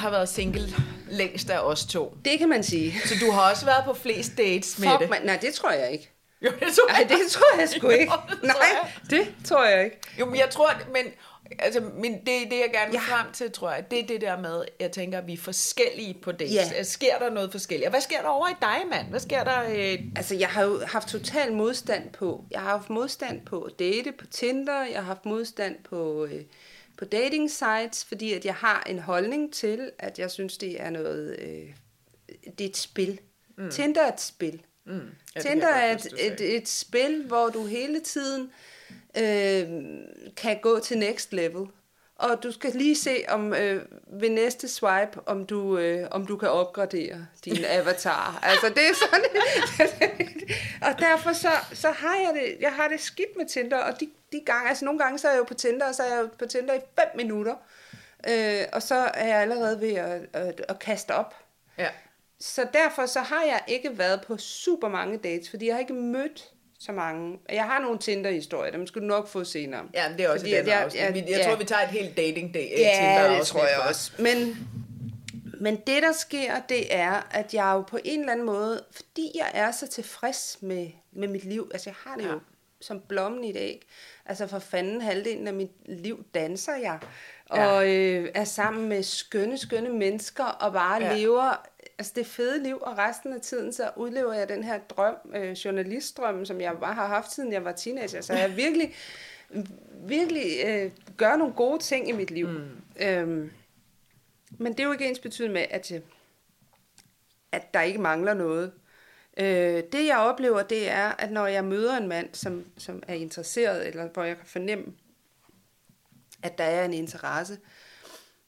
[0.01, 0.73] Har været single
[1.09, 2.17] længst af os to.
[2.25, 2.93] Det kan man sige.
[3.05, 5.09] Så du har også været på flest dates med Fuck, det.
[5.09, 6.09] man, nej, det tror jeg ikke.
[6.45, 8.13] Jo, det tror Nej, det tror jeg sgu ikke.
[8.13, 8.91] Jo, det Nej, jeg.
[9.09, 9.97] det tror jeg ikke.
[10.19, 11.03] Jo, men jeg tror, men,
[11.59, 13.15] altså, men det, det jeg gerne vil Ja.
[13.15, 16.17] frem til, tror jeg, det er det der med, jeg tænker, at vi er forskellige
[16.23, 16.53] på dates.
[16.53, 16.71] Ja.
[16.75, 16.83] Ja.
[16.83, 17.85] Sker der noget forskelligt?
[17.87, 19.07] Og hvad sker der over i dig, mand?
[19.09, 19.61] Hvad sker der?
[19.69, 19.99] Øh...
[20.15, 22.43] Altså, jeg har jo haft total modstand på.
[22.51, 24.81] Jeg har haft modstand på at date på Tinder.
[24.83, 26.41] Jeg har haft modstand på, øh,
[27.01, 30.89] på dating sites, fordi at jeg har en holdning til, at jeg synes, det er
[30.89, 31.39] noget...
[31.39, 31.73] Øh,
[32.57, 33.19] det er et spil.
[33.57, 33.71] Mm.
[33.71, 34.61] Tinder er et spil.
[34.85, 35.01] Mm.
[35.35, 38.51] Ja, Tinder er et, et, et spil, hvor du hele tiden
[39.17, 39.67] øh,
[40.37, 41.67] kan gå til next level.
[42.21, 46.37] Og du skal lige se om øh, ved næste swipe, om du, øh, om du
[46.37, 48.39] kan opgradere din avatar.
[48.43, 49.25] altså det er sådan.
[50.87, 54.09] og derfor så, så har jeg det, jeg har det skidt med Tinder, og de,
[54.31, 56.21] de gange, altså nogle gange så er jeg jo på Tinder, og så er jeg
[56.21, 57.55] jo på Tinder i 5 minutter.
[58.29, 61.35] Øh, og så er jeg allerede ved at, at, at kaste op.
[61.77, 61.89] Ja.
[62.39, 65.93] Så derfor så har jeg ikke været på super mange dates, fordi jeg har ikke
[65.93, 66.51] mødt
[66.85, 67.39] så mange.
[67.49, 69.83] Jeg har nogle Tinder-historier, dem skal du nok få senere.
[69.93, 71.43] ja, det er også Fordi det, at jeg, jeg- jeg, jeg- ja.
[71.47, 72.67] tror, vi tager et helt dating day.
[72.77, 74.11] Ja, det tror jeg også.
[74.19, 74.67] Men,
[75.59, 79.31] men det, der sker, det er, at jeg jo på en eller anden måde, fordi
[79.35, 82.31] jeg er så tilfreds med, med mit liv, altså jeg har det ja.
[82.31, 82.39] jo
[82.81, 83.81] som blommen i et æg.
[84.25, 86.99] Altså for fanden halvdelen af mit liv danser jeg,
[87.49, 91.07] og øh, er sammen med skønne, skønne mennesker, og bare Ja.
[91.11, 91.17] ja.
[91.17, 91.67] lever
[92.01, 95.51] altså det fede liv, og resten af tiden, så udlever jeg den her drøm, øh,
[95.51, 98.21] journalistdrøm, som jeg bare har haft, siden jeg var teenager.
[98.21, 98.95] Så jeg virkelig,
[100.03, 102.47] virkelig øh, gør nogle gode ting i mit liv.
[102.47, 102.69] Mm.
[103.01, 103.51] Øhm,
[104.51, 106.01] men det er jo ikke ens betydende med, at, øh,
[107.51, 108.71] at der ikke mangler noget.
[109.37, 113.13] Øh, det jeg oplever, det er, at når jeg møder en mand, som, som er
[113.13, 114.85] interesseret, eller hvor jeg kan fornemme,
[116.43, 117.59] at der er en interesse,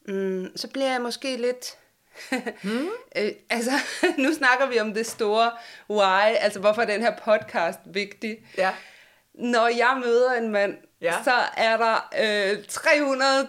[0.07, 1.77] mm, så bliver jeg måske lidt...
[2.63, 2.87] mm.
[3.17, 3.71] øh, altså,
[4.17, 5.51] nu snakker vi om det store
[5.89, 8.37] why, altså hvorfor er den her podcast vigtig.
[8.57, 8.71] Ja.
[9.33, 11.13] Når jeg møder en mand, Ja.
[11.23, 12.09] så er der
[12.51, 13.47] øh, 300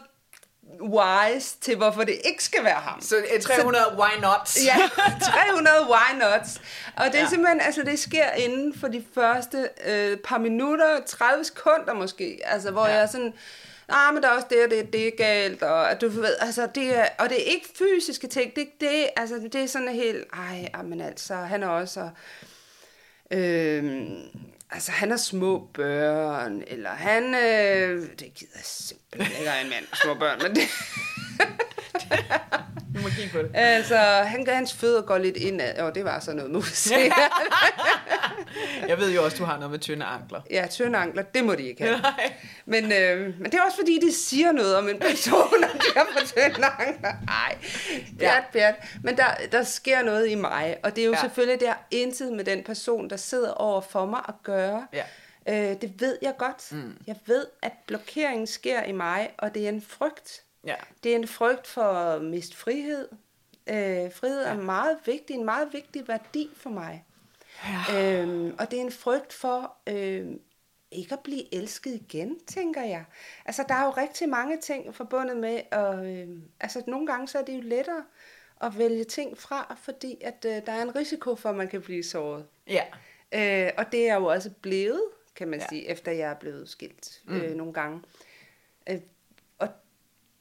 [0.83, 3.00] whys til, hvorfor det ikke skal være ham.
[3.00, 4.57] Så øh, 300 why not?
[4.64, 4.77] Ja,
[5.48, 6.61] 300 why nots.
[6.96, 7.29] Og det er Ja.
[7.29, 12.70] simpelthen, altså det sker inden for de første øh, par minutter, 30 sekunder måske, altså
[12.70, 12.98] hvor Ja.
[12.98, 13.35] jeg sådan,
[13.88, 16.37] ah, men der er også det og det, det er galt, og at du ved,
[16.40, 19.88] altså det er, og det er ikke fysiske ting, det, det, altså det er sådan
[19.88, 22.11] helt, ej, ah, men altså, han er også,
[23.31, 24.05] øh,
[24.70, 29.85] altså han har små børn, eller han, øh, det gider jeg simpelthen ikke, en mand
[30.03, 30.62] små børn, men det,
[32.97, 33.51] du må kigge på det.
[33.55, 35.79] Altså, han, hans fødder går lidt indad.
[35.79, 36.97] Og det var så noget musik.
[38.88, 40.40] Jeg ved jo også, du har noget med tynde ankler.
[40.51, 41.99] ja, tynde ankler, det må de ikke have.
[42.01, 42.33] Nej.
[42.66, 45.87] Men, øh, men det er også fordi, det siger noget om en person, når de
[45.97, 47.12] har på tynde ankler.
[47.29, 47.57] Ej,
[48.18, 48.75] pjat, pjat.
[49.03, 50.77] Men der, der sker noget i mig.
[50.83, 51.16] Og det er jo Ja.
[51.16, 51.20] ja.
[51.20, 54.87] selvfølgelig, det har intet med den person, der sidder over for mig at gøre.
[54.92, 55.05] Ja.
[55.49, 56.73] Øh, det ved jeg godt.
[56.73, 56.97] Mm.
[57.07, 60.40] Jeg ved, at blokeringen sker i mig, og det er en frygt.
[60.66, 60.74] Ja.
[61.05, 63.09] Det er en frygt for at miste frihed.
[63.66, 64.50] Øh, frihed ja.
[64.50, 67.05] er meget vigtig, en meget vigtig værdi for mig.
[67.90, 68.22] Ja.
[68.22, 70.27] Øhm, og det er en frygt for øh,
[70.90, 73.05] ikke at blive elsket igen, tænker jeg.
[73.44, 76.29] Altså, der er jo rigtig mange ting forbundet med, og øh,
[76.61, 78.05] altså, nogle gange så er det jo lettere
[78.61, 81.83] at vælge ting fra, fordi at øh, der er en risiko for, at man kan
[81.83, 82.46] blive såret.
[82.66, 82.85] Ja.
[83.33, 85.03] Øh, og det er jo også blevet,
[85.37, 85.66] kan man Ja.
[85.68, 88.03] sige, efter jeg er blevet skilt øh, nogle gange.
[88.90, 89.00] Øh,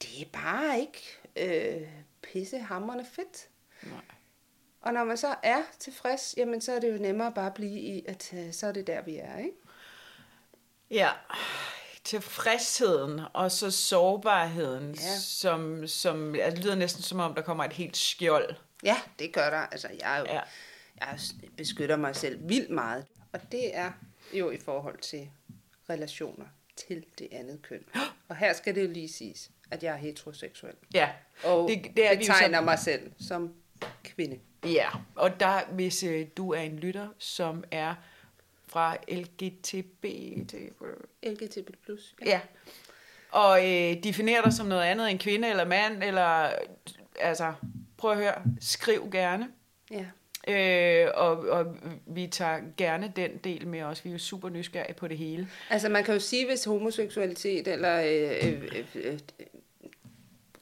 [0.04, 1.02] det er bare ikke
[1.36, 1.88] øh,
[2.22, 3.48] pissehammerende fedt.
[3.82, 4.00] Nej.
[4.80, 7.80] Og når man så er tilfreds, jamen så er det jo nemmere bare at blive
[7.80, 9.52] i, at øh, så er det der, vi er, ikke?
[10.90, 11.10] Ja,
[12.04, 15.18] tilfredsheden og så sårbarheden, Ja.
[15.18, 18.54] som, som altså, det lyder næsten som om, der kommer et helt skjold.
[18.82, 19.56] Ja, det gør der.
[19.58, 20.40] Altså, jeg, jo, ja.
[21.00, 21.18] jeg
[21.56, 23.06] beskytter mig selv vildt meget.
[23.32, 23.92] Og det er
[24.32, 25.30] jo i forhold til
[25.90, 27.84] relationer til det andet køn.
[28.28, 30.74] Og her skal det jo lige siges, at jeg er heteroseksuel.
[30.94, 31.08] Ja,
[31.44, 33.54] Og Det- det, er det vi betegner så- mig selv som
[34.04, 34.38] kvinde.
[34.64, 34.88] ja.
[35.16, 37.94] og der, hvis øh, du er en lytter, som er
[38.68, 40.04] fra LGTB,
[40.48, 40.70] til,
[41.22, 41.58] LGBT+.
[42.26, 42.40] ja,
[43.30, 46.50] og øh, definerer dig som noget andet end kvinde eller mand, eller
[47.20, 47.52] altså,
[47.96, 49.48] prøv at høre, skriv gerne.
[49.90, 50.04] ja.
[50.48, 54.04] Øh, og, og vi tager gerne den del med os.
[54.04, 55.48] Vi er jo super nysgerrige på det hele.
[55.70, 59.18] Altså man kan jo sige, hvis homoseksualitet eller øh, øh, øh,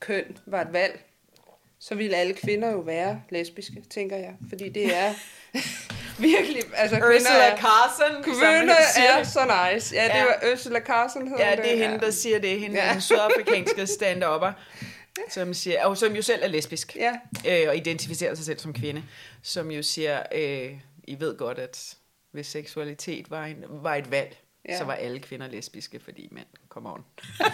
[0.02, 1.00] køn var et valg,
[1.78, 4.34] så ville alle kvinder jo være lesbiske, tænker jeg.
[4.48, 5.14] Fordi det er
[6.28, 6.62] virkelig...
[6.74, 9.26] Altså, kvinder Ursula er, Carson, kvinder er det.
[9.26, 9.94] så nice.
[9.94, 10.24] Ja, det Ja.
[10.24, 12.60] var Ursula Carson hedder Ja, det er hende, der siger det.
[12.60, 12.92] Hende ja.
[12.92, 14.52] den sydafrikanske stand-upper,
[15.30, 17.12] som, siger, og som jo selv er lesbisk, Ja,
[17.48, 19.02] øh, og identificerer sig selv som kvinde,
[19.42, 20.70] som jo siger, øh,
[21.04, 21.94] I ved godt, at
[22.32, 24.36] hvis seksualitet var, en, var et valg,
[24.68, 24.78] Ja.
[24.78, 27.04] så var alle kvinder lesbiske, fordi mænd, come on.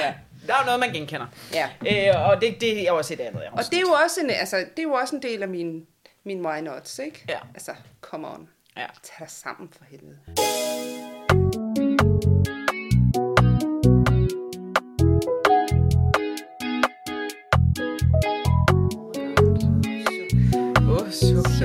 [0.00, 0.14] ja.
[0.46, 1.26] Der er jo noget, man genkender.
[1.52, 1.68] ja.
[2.14, 3.70] Øh, og det, det er også et andet Og afsnit.
[3.70, 5.86] det er jo også en, altså, det er jo også en del af min,
[6.24, 7.24] min why nots, ikke?
[7.28, 7.38] Ja.
[7.54, 8.48] Altså, come on.
[8.76, 8.86] Ja.
[9.02, 10.18] Tag dig sammen for helvede.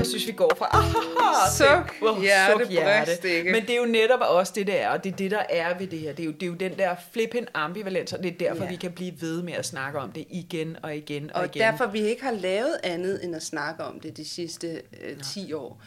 [0.00, 3.44] Jeg synes, vi går fra ah, Suk, til, hjerte, suk, hjerte.
[3.52, 5.78] Men det er jo netop også det, der er, og det er det, der er
[5.78, 6.12] ved det her.
[6.12, 8.70] Det er jo, det er jo den der flippin ambivalens, og det er derfor, Ja.
[8.70, 11.60] vi kan blive ved med at snakke om det igen og igen og, Og igen.
[11.62, 15.52] derfor vi ikke har lavet andet end at snakke om det de sidste øh, 10
[15.52, 15.82] år.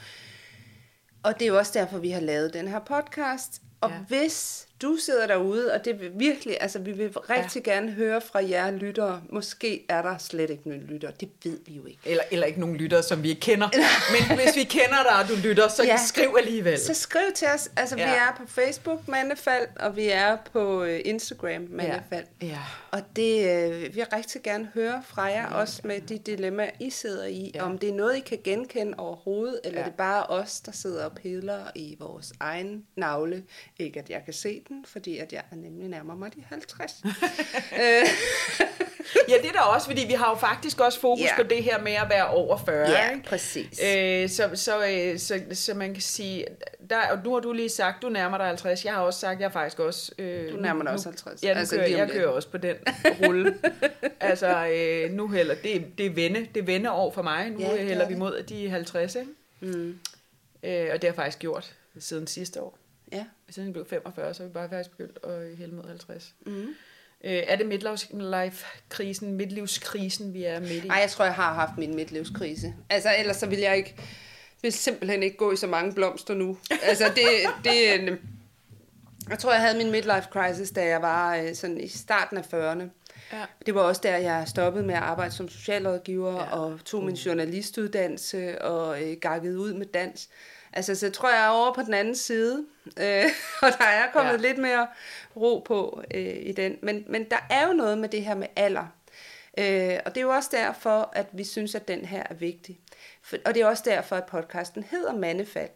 [1.23, 3.61] Og det er jo også derfor, vi har lavet den her podcast.
[3.81, 3.95] Og ja.
[4.07, 7.71] hvis du sidder derude, og det vil virkelig, altså vi vil rigtig ja.
[7.71, 9.21] gerne høre fra jer lyttere.
[9.29, 11.99] Måske er der slet ikke nogen lyttere, det ved vi jo ikke.
[12.05, 13.69] Eller, eller ikke nogen lyttere, som vi ikke kender.
[14.29, 15.97] Men hvis vi kender dig, og du lytter, så Ja.
[16.07, 16.79] skriv alligevel.
[16.79, 17.71] Så skriv til os.
[17.77, 18.05] Altså, ja.
[18.05, 22.25] vi er på Facebook, Mandefald, og vi er på øh, Instagram, Mandefald.
[22.41, 22.47] Ja.
[22.47, 22.59] ja.
[22.91, 25.55] Og det øh, vil rigtig gerne høre fra jer, ja.
[25.55, 27.51] også med de dilemmaer, I sidder i.
[27.55, 27.63] Ja.
[27.63, 29.85] Om det er noget, I kan genkende overhovedet, eller ja.
[29.85, 33.43] det er bare os, der sidder og piller i vores egen navle.
[33.79, 37.01] Ikke at jeg kan se den, fordi at jeg er nemlig nærmer mig de 50.
[37.05, 37.09] øh,
[39.29, 41.35] ja, det er der også, fordi vi har jo faktisk også fokus Ja.
[41.35, 42.89] på det her med at være over 40.
[42.89, 43.23] ja, ikke?
[43.23, 43.79] præcis.
[43.97, 46.45] Øh, så, så, øh, så, så man kan sige,
[46.89, 48.85] der, og nu har du lige sagt, du nærmer dig 50.
[48.85, 50.11] Jeg har også sagt, jeg faktisk også...
[50.17, 51.43] Øh, Du nærmer dig nu, også 50.
[51.43, 52.75] Ja, Altså, kører, jeg kører også på den
[53.25, 53.57] rulle.
[54.19, 57.49] altså, øh, nu hælder, det, det er vende, det er vendeår for mig.
[57.49, 59.29] Nu Ja, hælder er vi mod de 50, ikke?
[59.59, 59.99] Mm.
[60.63, 62.77] Øh, og det har jeg faktisk gjort siden sidste år.
[63.13, 63.25] Ja.
[63.49, 66.35] Siden jeg blev 45, så har vi bare faktisk begyndt at hælde mod 50.
[66.45, 66.67] Mm.
[67.23, 70.87] Øh, er det midlife-krisen, midlivskrisen, vi er midt i?
[70.87, 72.73] Ej, jeg tror, jeg har haft min midtlivskrise.
[72.89, 73.95] Altså, ellers så vil jeg ikke,
[74.61, 76.57] vil simpelthen ikke gå i så mange blomster nu.
[76.83, 77.25] Altså, det,
[77.63, 78.19] det er en,
[79.29, 82.41] jeg tror, jeg havde min midlife crisis, da jeg var øh, sådan i starten af
[82.53, 82.83] 40'erne.
[83.33, 83.45] Ja.
[83.65, 86.43] Det var også der, jeg stoppede med at arbejde som socialrådgiver Ja.
[86.43, 86.55] ja.
[86.59, 90.29] og tog min journalistuddannelse og øh, gakkede ud med dans.
[90.73, 92.65] Altså, så jeg tror, jeg er over på den anden side,
[92.99, 93.25] øh,
[93.63, 94.37] og der er kommet Ja.
[94.37, 94.41] ja.
[94.47, 94.87] lidt mere
[95.35, 96.77] ro på øh, i den.
[96.81, 98.85] Men, men der er jo noget med det her med alder.
[99.57, 102.79] Øh, og det er jo også derfor, at vi synes, at den her er vigtig.
[103.21, 105.69] For, og det er også derfor, at podcasten hedder Mandefald.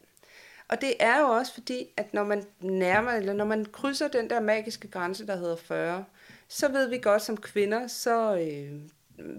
[0.67, 4.29] Og det er jo også fordi, at når man nærmer, eller når man krydser den
[4.29, 6.05] der magiske grænse, der hedder 40,
[6.47, 8.79] så ved vi godt som kvinder, så øh,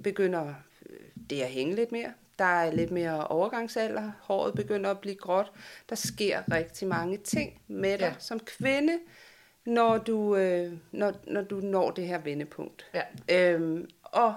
[0.03, 0.55] begynder
[0.90, 0.97] øh,
[1.31, 2.12] det at hænge lidt mere.
[2.38, 4.11] Der er lidt mere overgangsalder.
[4.20, 5.53] Håret begynder at blive gråt.
[5.88, 8.12] Der sker rigtig mange ting med dig Ja.
[8.18, 8.98] som kvinde,
[9.64, 12.86] når du, øh, når, når du når det her vendepunkt.
[12.95, 13.03] Ja.
[13.53, 14.34] Øhm, og,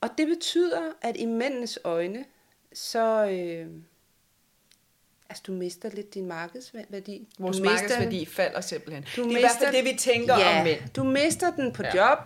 [0.00, 2.24] og det betyder, at i mændenes øjne,
[2.72, 3.28] så...
[3.30, 3.66] Øh,
[5.30, 7.28] altså, du mister lidt din markedsværdi.
[7.38, 9.04] Vores du mister, markedsværdi falder simpelthen.
[9.16, 10.80] Du det er i hvert fald det, vi tænker ja, om mænd.
[10.96, 11.96] du mister den på Ja.
[12.10, 12.18] job,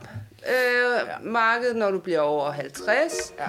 [0.49, 1.12] øh, Ja.
[1.12, 1.18] ja.
[1.18, 3.34] markedet, når du bliver over 50.
[3.38, 3.49] Ja.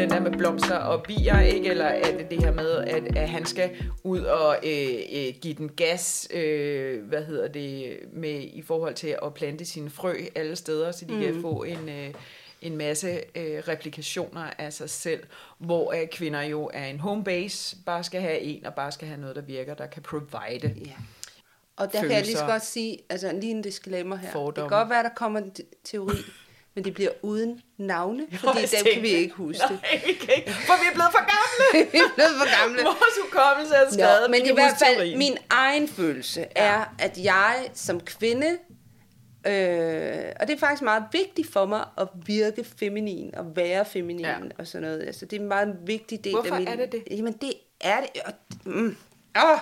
[0.00, 1.68] Den der med blomster og bier, ikke?
[1.68, 3.70] Eller er det det her med, at, at han skal
[4.04, 9.16] ud og øh, øh, give den gas, øh, hvad hedder det, med i forhold til
[9.22, 11.20] at plante sine frø alle steder, så de mm.
[11.20, 12.14] kan få en, øh,
[12.62, 15.22] en masse øh, replikationer af sig selv,
[15.58, 19.08] hvor øh, kvinder jo er en home base, bare skal have en, og bare skal
[19.08, 20.74] have noget, der virker, der kan provide.
[20.86, 20.90] Ja.
[21.76, 22.46] Og der kan jeg lige så Følelser.
[22.46, 24.32] godt sige, altså lige en disclaimer her.
[24.32, 24.64] Fordomme.
[24.64, 26.16] Det kan godt være, der kommer en te- teori,
[26.74, 29.62] men det bliver uden navne, fordi dem tænkte- kan vi ikke huske.
[29.70, 31.86] Nej, vi kan ikke, for vi er blevet for gamle.
[31.92, 32.82] vi er blevet for gamle.
[32.82, 34.20] Vores hukommelse er skadet.
[34.22, 35.18] Nå, men i hvert fald, teorien.
[35.18, 36.46] min egen følelse Ja.
[36.54, 38.58] er, at jeg som kvinde,
[39.46, 44.20] øh, og det er faktisk meget vigtigt for mig at virke feminin, og være feminin
[44.24, 44.34] Ja.
[44.58, 45.02] og sådan noget.
[45.06, 46.68] Altså, det er en meget vigtig del Hvorfor af min...
[46.68, 47.02] er det det?
[47.10, 48.22] Jamen, det er det.
[48.24, 48.32] Og,
[48.64, 48.96] mm,
[49.36, 49.58] oh,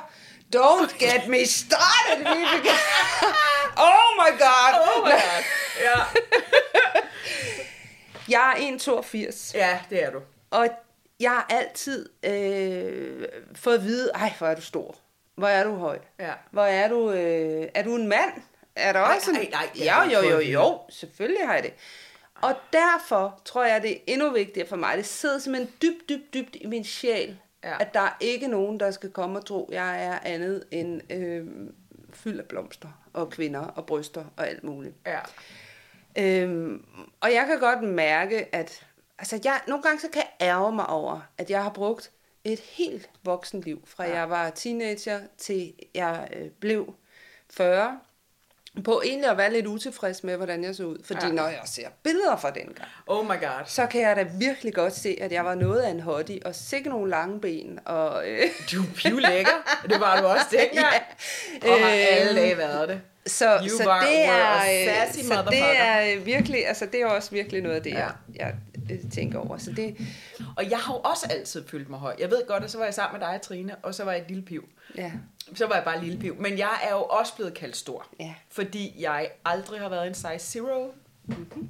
[0.57, 2.74] don't get me started, Vibeke.
[3.76, 4.72] oh my god.
[4.74, 5.42] Oh my God.
[5.80, 5.99] Ja.
[8.28, 9.57] Jeg er 1,82.
[9.57, 10.20] ja, det er du.
[10.51, 10.68] Og
[11.20, 14.96] jeg har altid øh, fået at vide, ej, hvor er du stor.
[15.34, 15.99] Hvor er du høj.
[16.20, 16.32] Ja.
[16.51, 18.32] Hvor er du, øh, er du en mand?
[18.76, 19.36] Er der Nej, også en...
[19.36, 21.74] nej, nej, har jo, jo, jo, jo, selvfølgelig har jeg det.
[22.42, 24.96] Og derfor tror jeg, det er endnu vigtigere for mig.
[24.96, 27.76] Det sidder simpelthen dybt, dybt, dybt i min sjæl, Ja.
[27.80, 31.46] at der er ikke nogen, der skal komme og tro, jeg er andet end øh,
[32.12, 34.94] fyldt af blomster og kvinder og bryster og alt muligt.
[35.06, 35.20] Ja.
[36.18, 36.84] Øhm,
[37.20, 38.86] og jeg kan godt mærke, at
[39.18, 42.11] altså jeg, nogle gange så kan jeg ærge mig over, at jeg har brugt
[42.44, 44.14] et helt voksenliv, fra ja.
[44.18, 46.94] jeg var teenager til jeg øh, blev
[47.50, 48.00] 40,
[48.83, 50.97] på egentlig at være lidt utilfreds med, hvordan jeg så ud.
[51.05, 51.33] Fordi Ja.
[51.33, 53.64] når jeg ser billeder fra dengang, Oh my god.
[53.66, 56.55] så kan jeg da virkelig godt se, at jeg var noget af en hottie, og
[56.55, 58.29] sikkert nogle lange ben, og...
[58.29, 59.83] Øh, Du er pivlækker.
[59.89, 60.95] Det var du også dengang.
[61.64, 61.70] Ja.
[61.72, 63.01] Og har Øhm, alle dage været det.
[63.29, 67.31] Så, You så were- det er, sassy så det er virkelig, altså det er også
[67.31, 67.99] virkelig noget af det, Ja.
[67.99, 68.55] jeg, jeg
[68.91, 69.59] øh, tænker over.
[69.59, 69.97] Så det,
[70.57, 72.16] Og jeg har jo også altid følt mig høj.
[72.18, 74.20] Jeg ved godt, at så var jeg sammen med dig, Trine, og så var jeg
[74.20, 74.68] et lille piv.
[74.97, 75.12] ja,
[75.55, 76.37] Så var jeg bare et lille piv.
[76.41, 78.07] Men jeg er jo også blevet kaldt stor.
[78.20, 78.35] Ja.
[78.51, 80.95] Fordi jeg aldrig har været en size zero.
[81.24, 81.68] Mhm.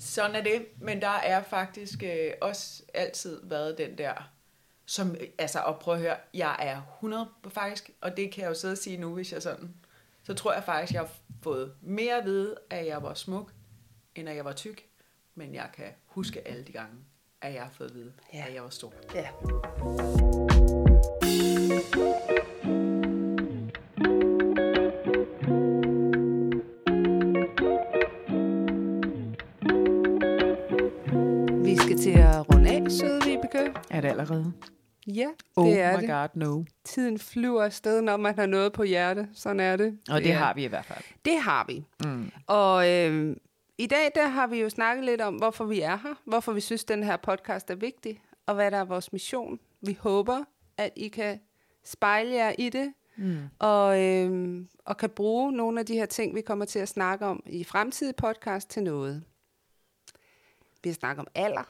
[0.00, 0.66] Sådan er det.
[0.80, 4.12] Men der er faktisk øh, også altid været den der,
[4.86, 8.42] som, øh, altså, og prøv at høre, jeg er 100 på faktisk, og det kan
[8.42, 9.70] jeg jo sidde og sige nu, hvis jeg sådan,
[10.26, 11.10] så tror jeg faktisk, jeg har
[11.42, 13.52] fået mere at vide, at jeg var smuk,
[14.14, 14.86] end at jeg var tyk.
[15.34, 16.96] Men jeg kan huske alle de gange,
[17.42, 18.44] at jeg har fået at vide, Ja.
[18.48, 18.92] at jeg var stor.
[19.14, 19.28] ja.
[31.64, 33.72] Vi skal til at runde af, søde Vibeke.
[33.90, 34.52] Er det allerede?
[35.06, 36.08] Ja, det Oh er my det.
[36.10, 36.64] god, no.
[36.84, 39.28] Tiden flyver afsted, når man har noget på hjerte.
[39.34, 39.98] Sådan er det.
[40.10, 40.34] Og det Ja.
[40.34, 41.04] har vi i hvert fald.
[41.24, 41.84] Det har vi.
[42.04, 42.30] Mm.
[42.46, 43.36] Og øh,
[43.78, 46.60] i dag der har vi jo snakket lidt om, hvorfor vi er her, hvorfor vi
[46.60, 49.58] synes, den her podcast er vigtig, og hvad der er vores mission.
[49.80, 50.44] Vi håber,
[50.76, 51.40] at I kan
[51.84, 53.38] spejle jer i det, Mm.
[53.58, 57.26] og, øh, og kan bruge nogle af de her ting, vi kommer til at snakke
[57.26, 59.22] om i fremtidige podcast til noget.
[60.82, 61.62] Vi har snakket om alder.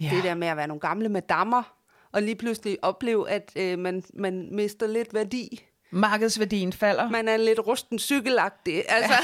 [0.00, 0.10] Ja.
[0.14, 1.74] Det der med at være nogle gamle madammer,
[2.12, 5.64] og lige pludselig opleve, at øh, man, man mister lidt værdi.
[5.90, 7.10] Markedsværdien falder.
[7.10, 8.82] Man er lidt rusten cykelagtig.
[8.88, 9.14] Altså,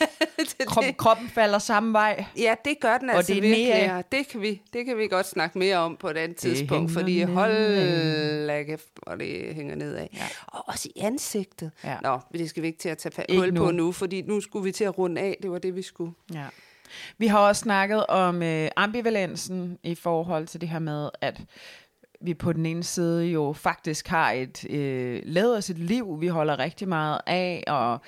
[0.58, 2.24] det, Krop, kroppen falder samme vej.
[2.38, 3.66] Ja, det gør den Og altså det er virkelig.
[3.68, 4.02] mere- Ja.
[4.12, 6.88] Det, kan vi, det kan vi godt snakke mere om på et andet tidspunkt, hænger
[7.00, 10.06] fordi hold kæft, hvor det hænger nedad.
[10.14, 10.26] Ja.
[10.46, 11.70] Og også i ansigtet.
[11.84, 11.96] Ja.
[12.02, 13.70] Nå, det skal vi ikke til at tage hul på nu.
[13.70, 15.36] nu, fordi nu skulle vi til at runde af.
[15.42, 16.12] Det var det, vi skulle.
[16.34, 16.44] Ja.
[17.18, 21.40] Vi har også snakket om øh, ambivalensen i forhold til det her med, at
[22.20, 26.26] vi på den ene side jo faktisk har et øh, lavet os et liv, vi
[26.26, 28.00] holder rigtig meget af, og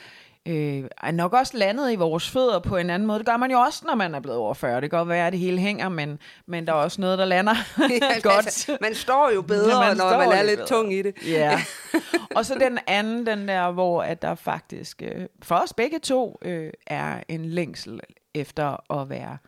[0.48, 3.18] øh, er nok også landet i vores fødder på en anden måde.
[3.18, 4.80] Det gør man jo også, når man er blevet over 40.
[4.80, 7.24] Det kan godt være, at det hele hænger, men, men der er også noget, der
[7.24, 7.54] lander
[8.22, 8.36] godt.
[8.46, 10.68] Altså, man står jo bedre, Ja, man når man er lidt lidt bedre.
[10.68, 11.14] tung i det.
[11.26, 11.60] Ja.
[12.36, 16.38] og så den anden, den der, hvor at der faktisk øh, for os begge to
[16.42, 18.00] øh, er en længsel
[18.34, 19.38] efter at være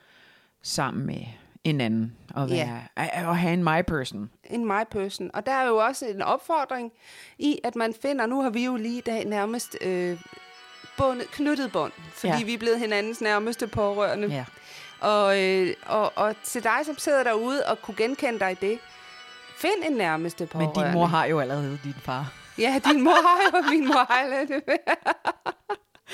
[0.62, 1.24] sammen med
[1.64, 2.16] en anden.
[2.34, 2.54] Og Ja.
[2.66, 4.30] være, at, at have en my person.
[4.44, 5.30] En my person.
[5.34, 6.92] Og der er jo også en opfordring
[7.38, 10.18] i, at man finder, nu har vi jo lige i dag nærmest øh,
[10.96, 12.38] bundet, knyttet bånd, fordi Ja.
[12.38, 12.44] ja.
[12.44, 14.28] vi er blevet hinandens nærmeste pårørende.
[14.28, 14.44] Ja.
[15.00, 18.78] Og, øh, og, og til dig, som sidder derude og kunne genkende dig i det,
[19.56, 20.84] find en nærmeste Men pårørende.
[20.84, 22.32] din mor har jo allerede din far.
[22.58, 24.64] Ja, din mor har jo, min mor har lidt.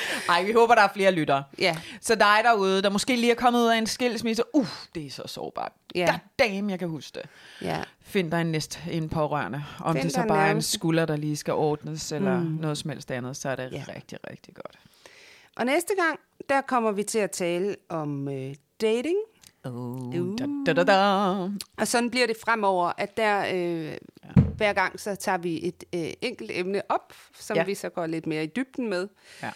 [0.29, 1.45] Nej, vi håber, der er flere lyttere.
[1.59, 5.07] ja, Så dig derude, der måske lige er kommet ud af en skilsmisse, uh, det
[5.07, 5.73] er så sårbart.
[5.95, 6.07] Ja.
[6.11, 7.23] God damn, jeg kan huske det.
[7.63, 7.83] ja.
[8.03, 9.65] Find dig en næst en pårørende.
[9.81, 12.45] Om Find det så bare er en skulder, der lige skal ordnes, eller Mm.
[12.47, 13.85] noget som helst andet, så er det Ja.
[13.97, 14.79] rigtig, rigtig godt.
[15.57, 16.19] Og næste gang,
[16.49, 19.17] der kommer vi til at tale om øh, dating.
[19.65, 20.39] Oh, Uh.
[20.39, 21.49] da, da, da, da.
[21.77, 23.97] Og sådan bliver det fremover, at der øh, ja.
[24.57, 27.65] hver gang, så tager vi et øh, enkelt emne op, som ja.
[27.65, 29.09] vi så går lidt mere i dybden med.
[29.43, 29.51] Ja.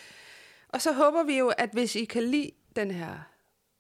[0.73, 3.15] Og så håber vi jo, at hvis I kan lide den her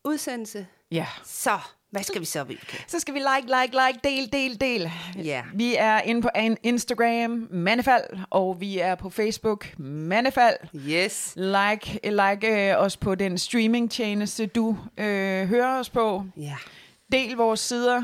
[0.05, 1.07] udsendelse, Ja.
[1.24, 1.59] Så,
[1.90, 2.84] hvad skal vi så, Vibeke?
[2.86, 4.90] Så skal vi like, like, like, del, del, del.
[5.24, 5.43] Ja.
[5.55, 6.28] Vi er inde på
[6.62, 10.57] Instagram, Mandefald, og vi er på Facebook, Mandefald.
[10.74, 11.32] Yes.
[11.36, 16.24] Like, like øh, os på den streamingtjeneste, du øh, hører os på.
[16.36, 16.57] Ja.
[17.12, 18.03] Del vores sider,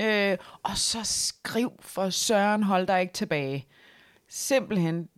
[0.00, 3.66] øh, og så skriv for Søren, hold dig ikke tilbage.
[4.28, 5.08] Simpelthen,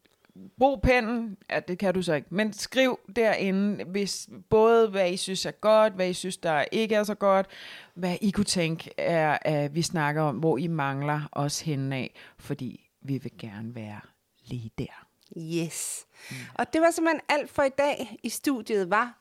[0.58, 5.16] brug pennen, ja, det kan du så ikke, men skriv derinde, hvis både hvad I
[5.16, 7.46] synes er godt, hvad I synes, der ikke er så godt,
[7.94, 12.14] hvad I kunne tænke, er, at vi snakker om, hvor I mangler os henne af,
[12.38, 14.00] fordi vi vil gerne være
[14.44, 15.06] lige der.
[15.36, 16.06] Yes.
[16.54, 18.16] Og det var simpelthen alt for i dag.
[18.22, 19.18] I studiet var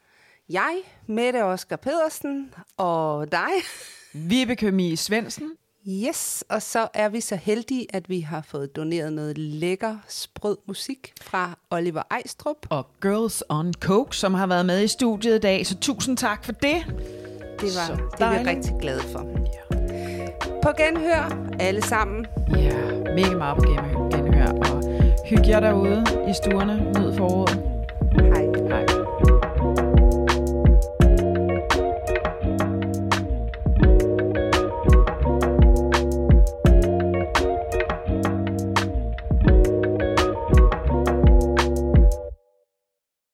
[0.50, 3.50] jeg, Mette Oskar Pedersen, og dig.
[4.14, 5.52] Vibeke Mie Svendsen,
[5.90, 10.58] Yes, og så er vi så heldige, at vi har fået doneret noget lækker, sprød
[10.68, 12.58] musik fra Oliver Ejstrup.
[12.70, 16.46] og Girls on Coke, som har været med i studiet i dag, så tusind tak
[16.46, 16.76] for det.
[17.62, 18.48] Det var, Så det er vi dejligt.
[18.48, 19.26] rigtig glade for.
[20.64, 22.26] På genhør, alle sammen.
[22.56, 22.78] Ja,
[23.16, 23.64] mega meget på
[24.12, 24.84] genhør, og
[25.30, 27.67] hygge jer derude i stuerne, nyd foråret.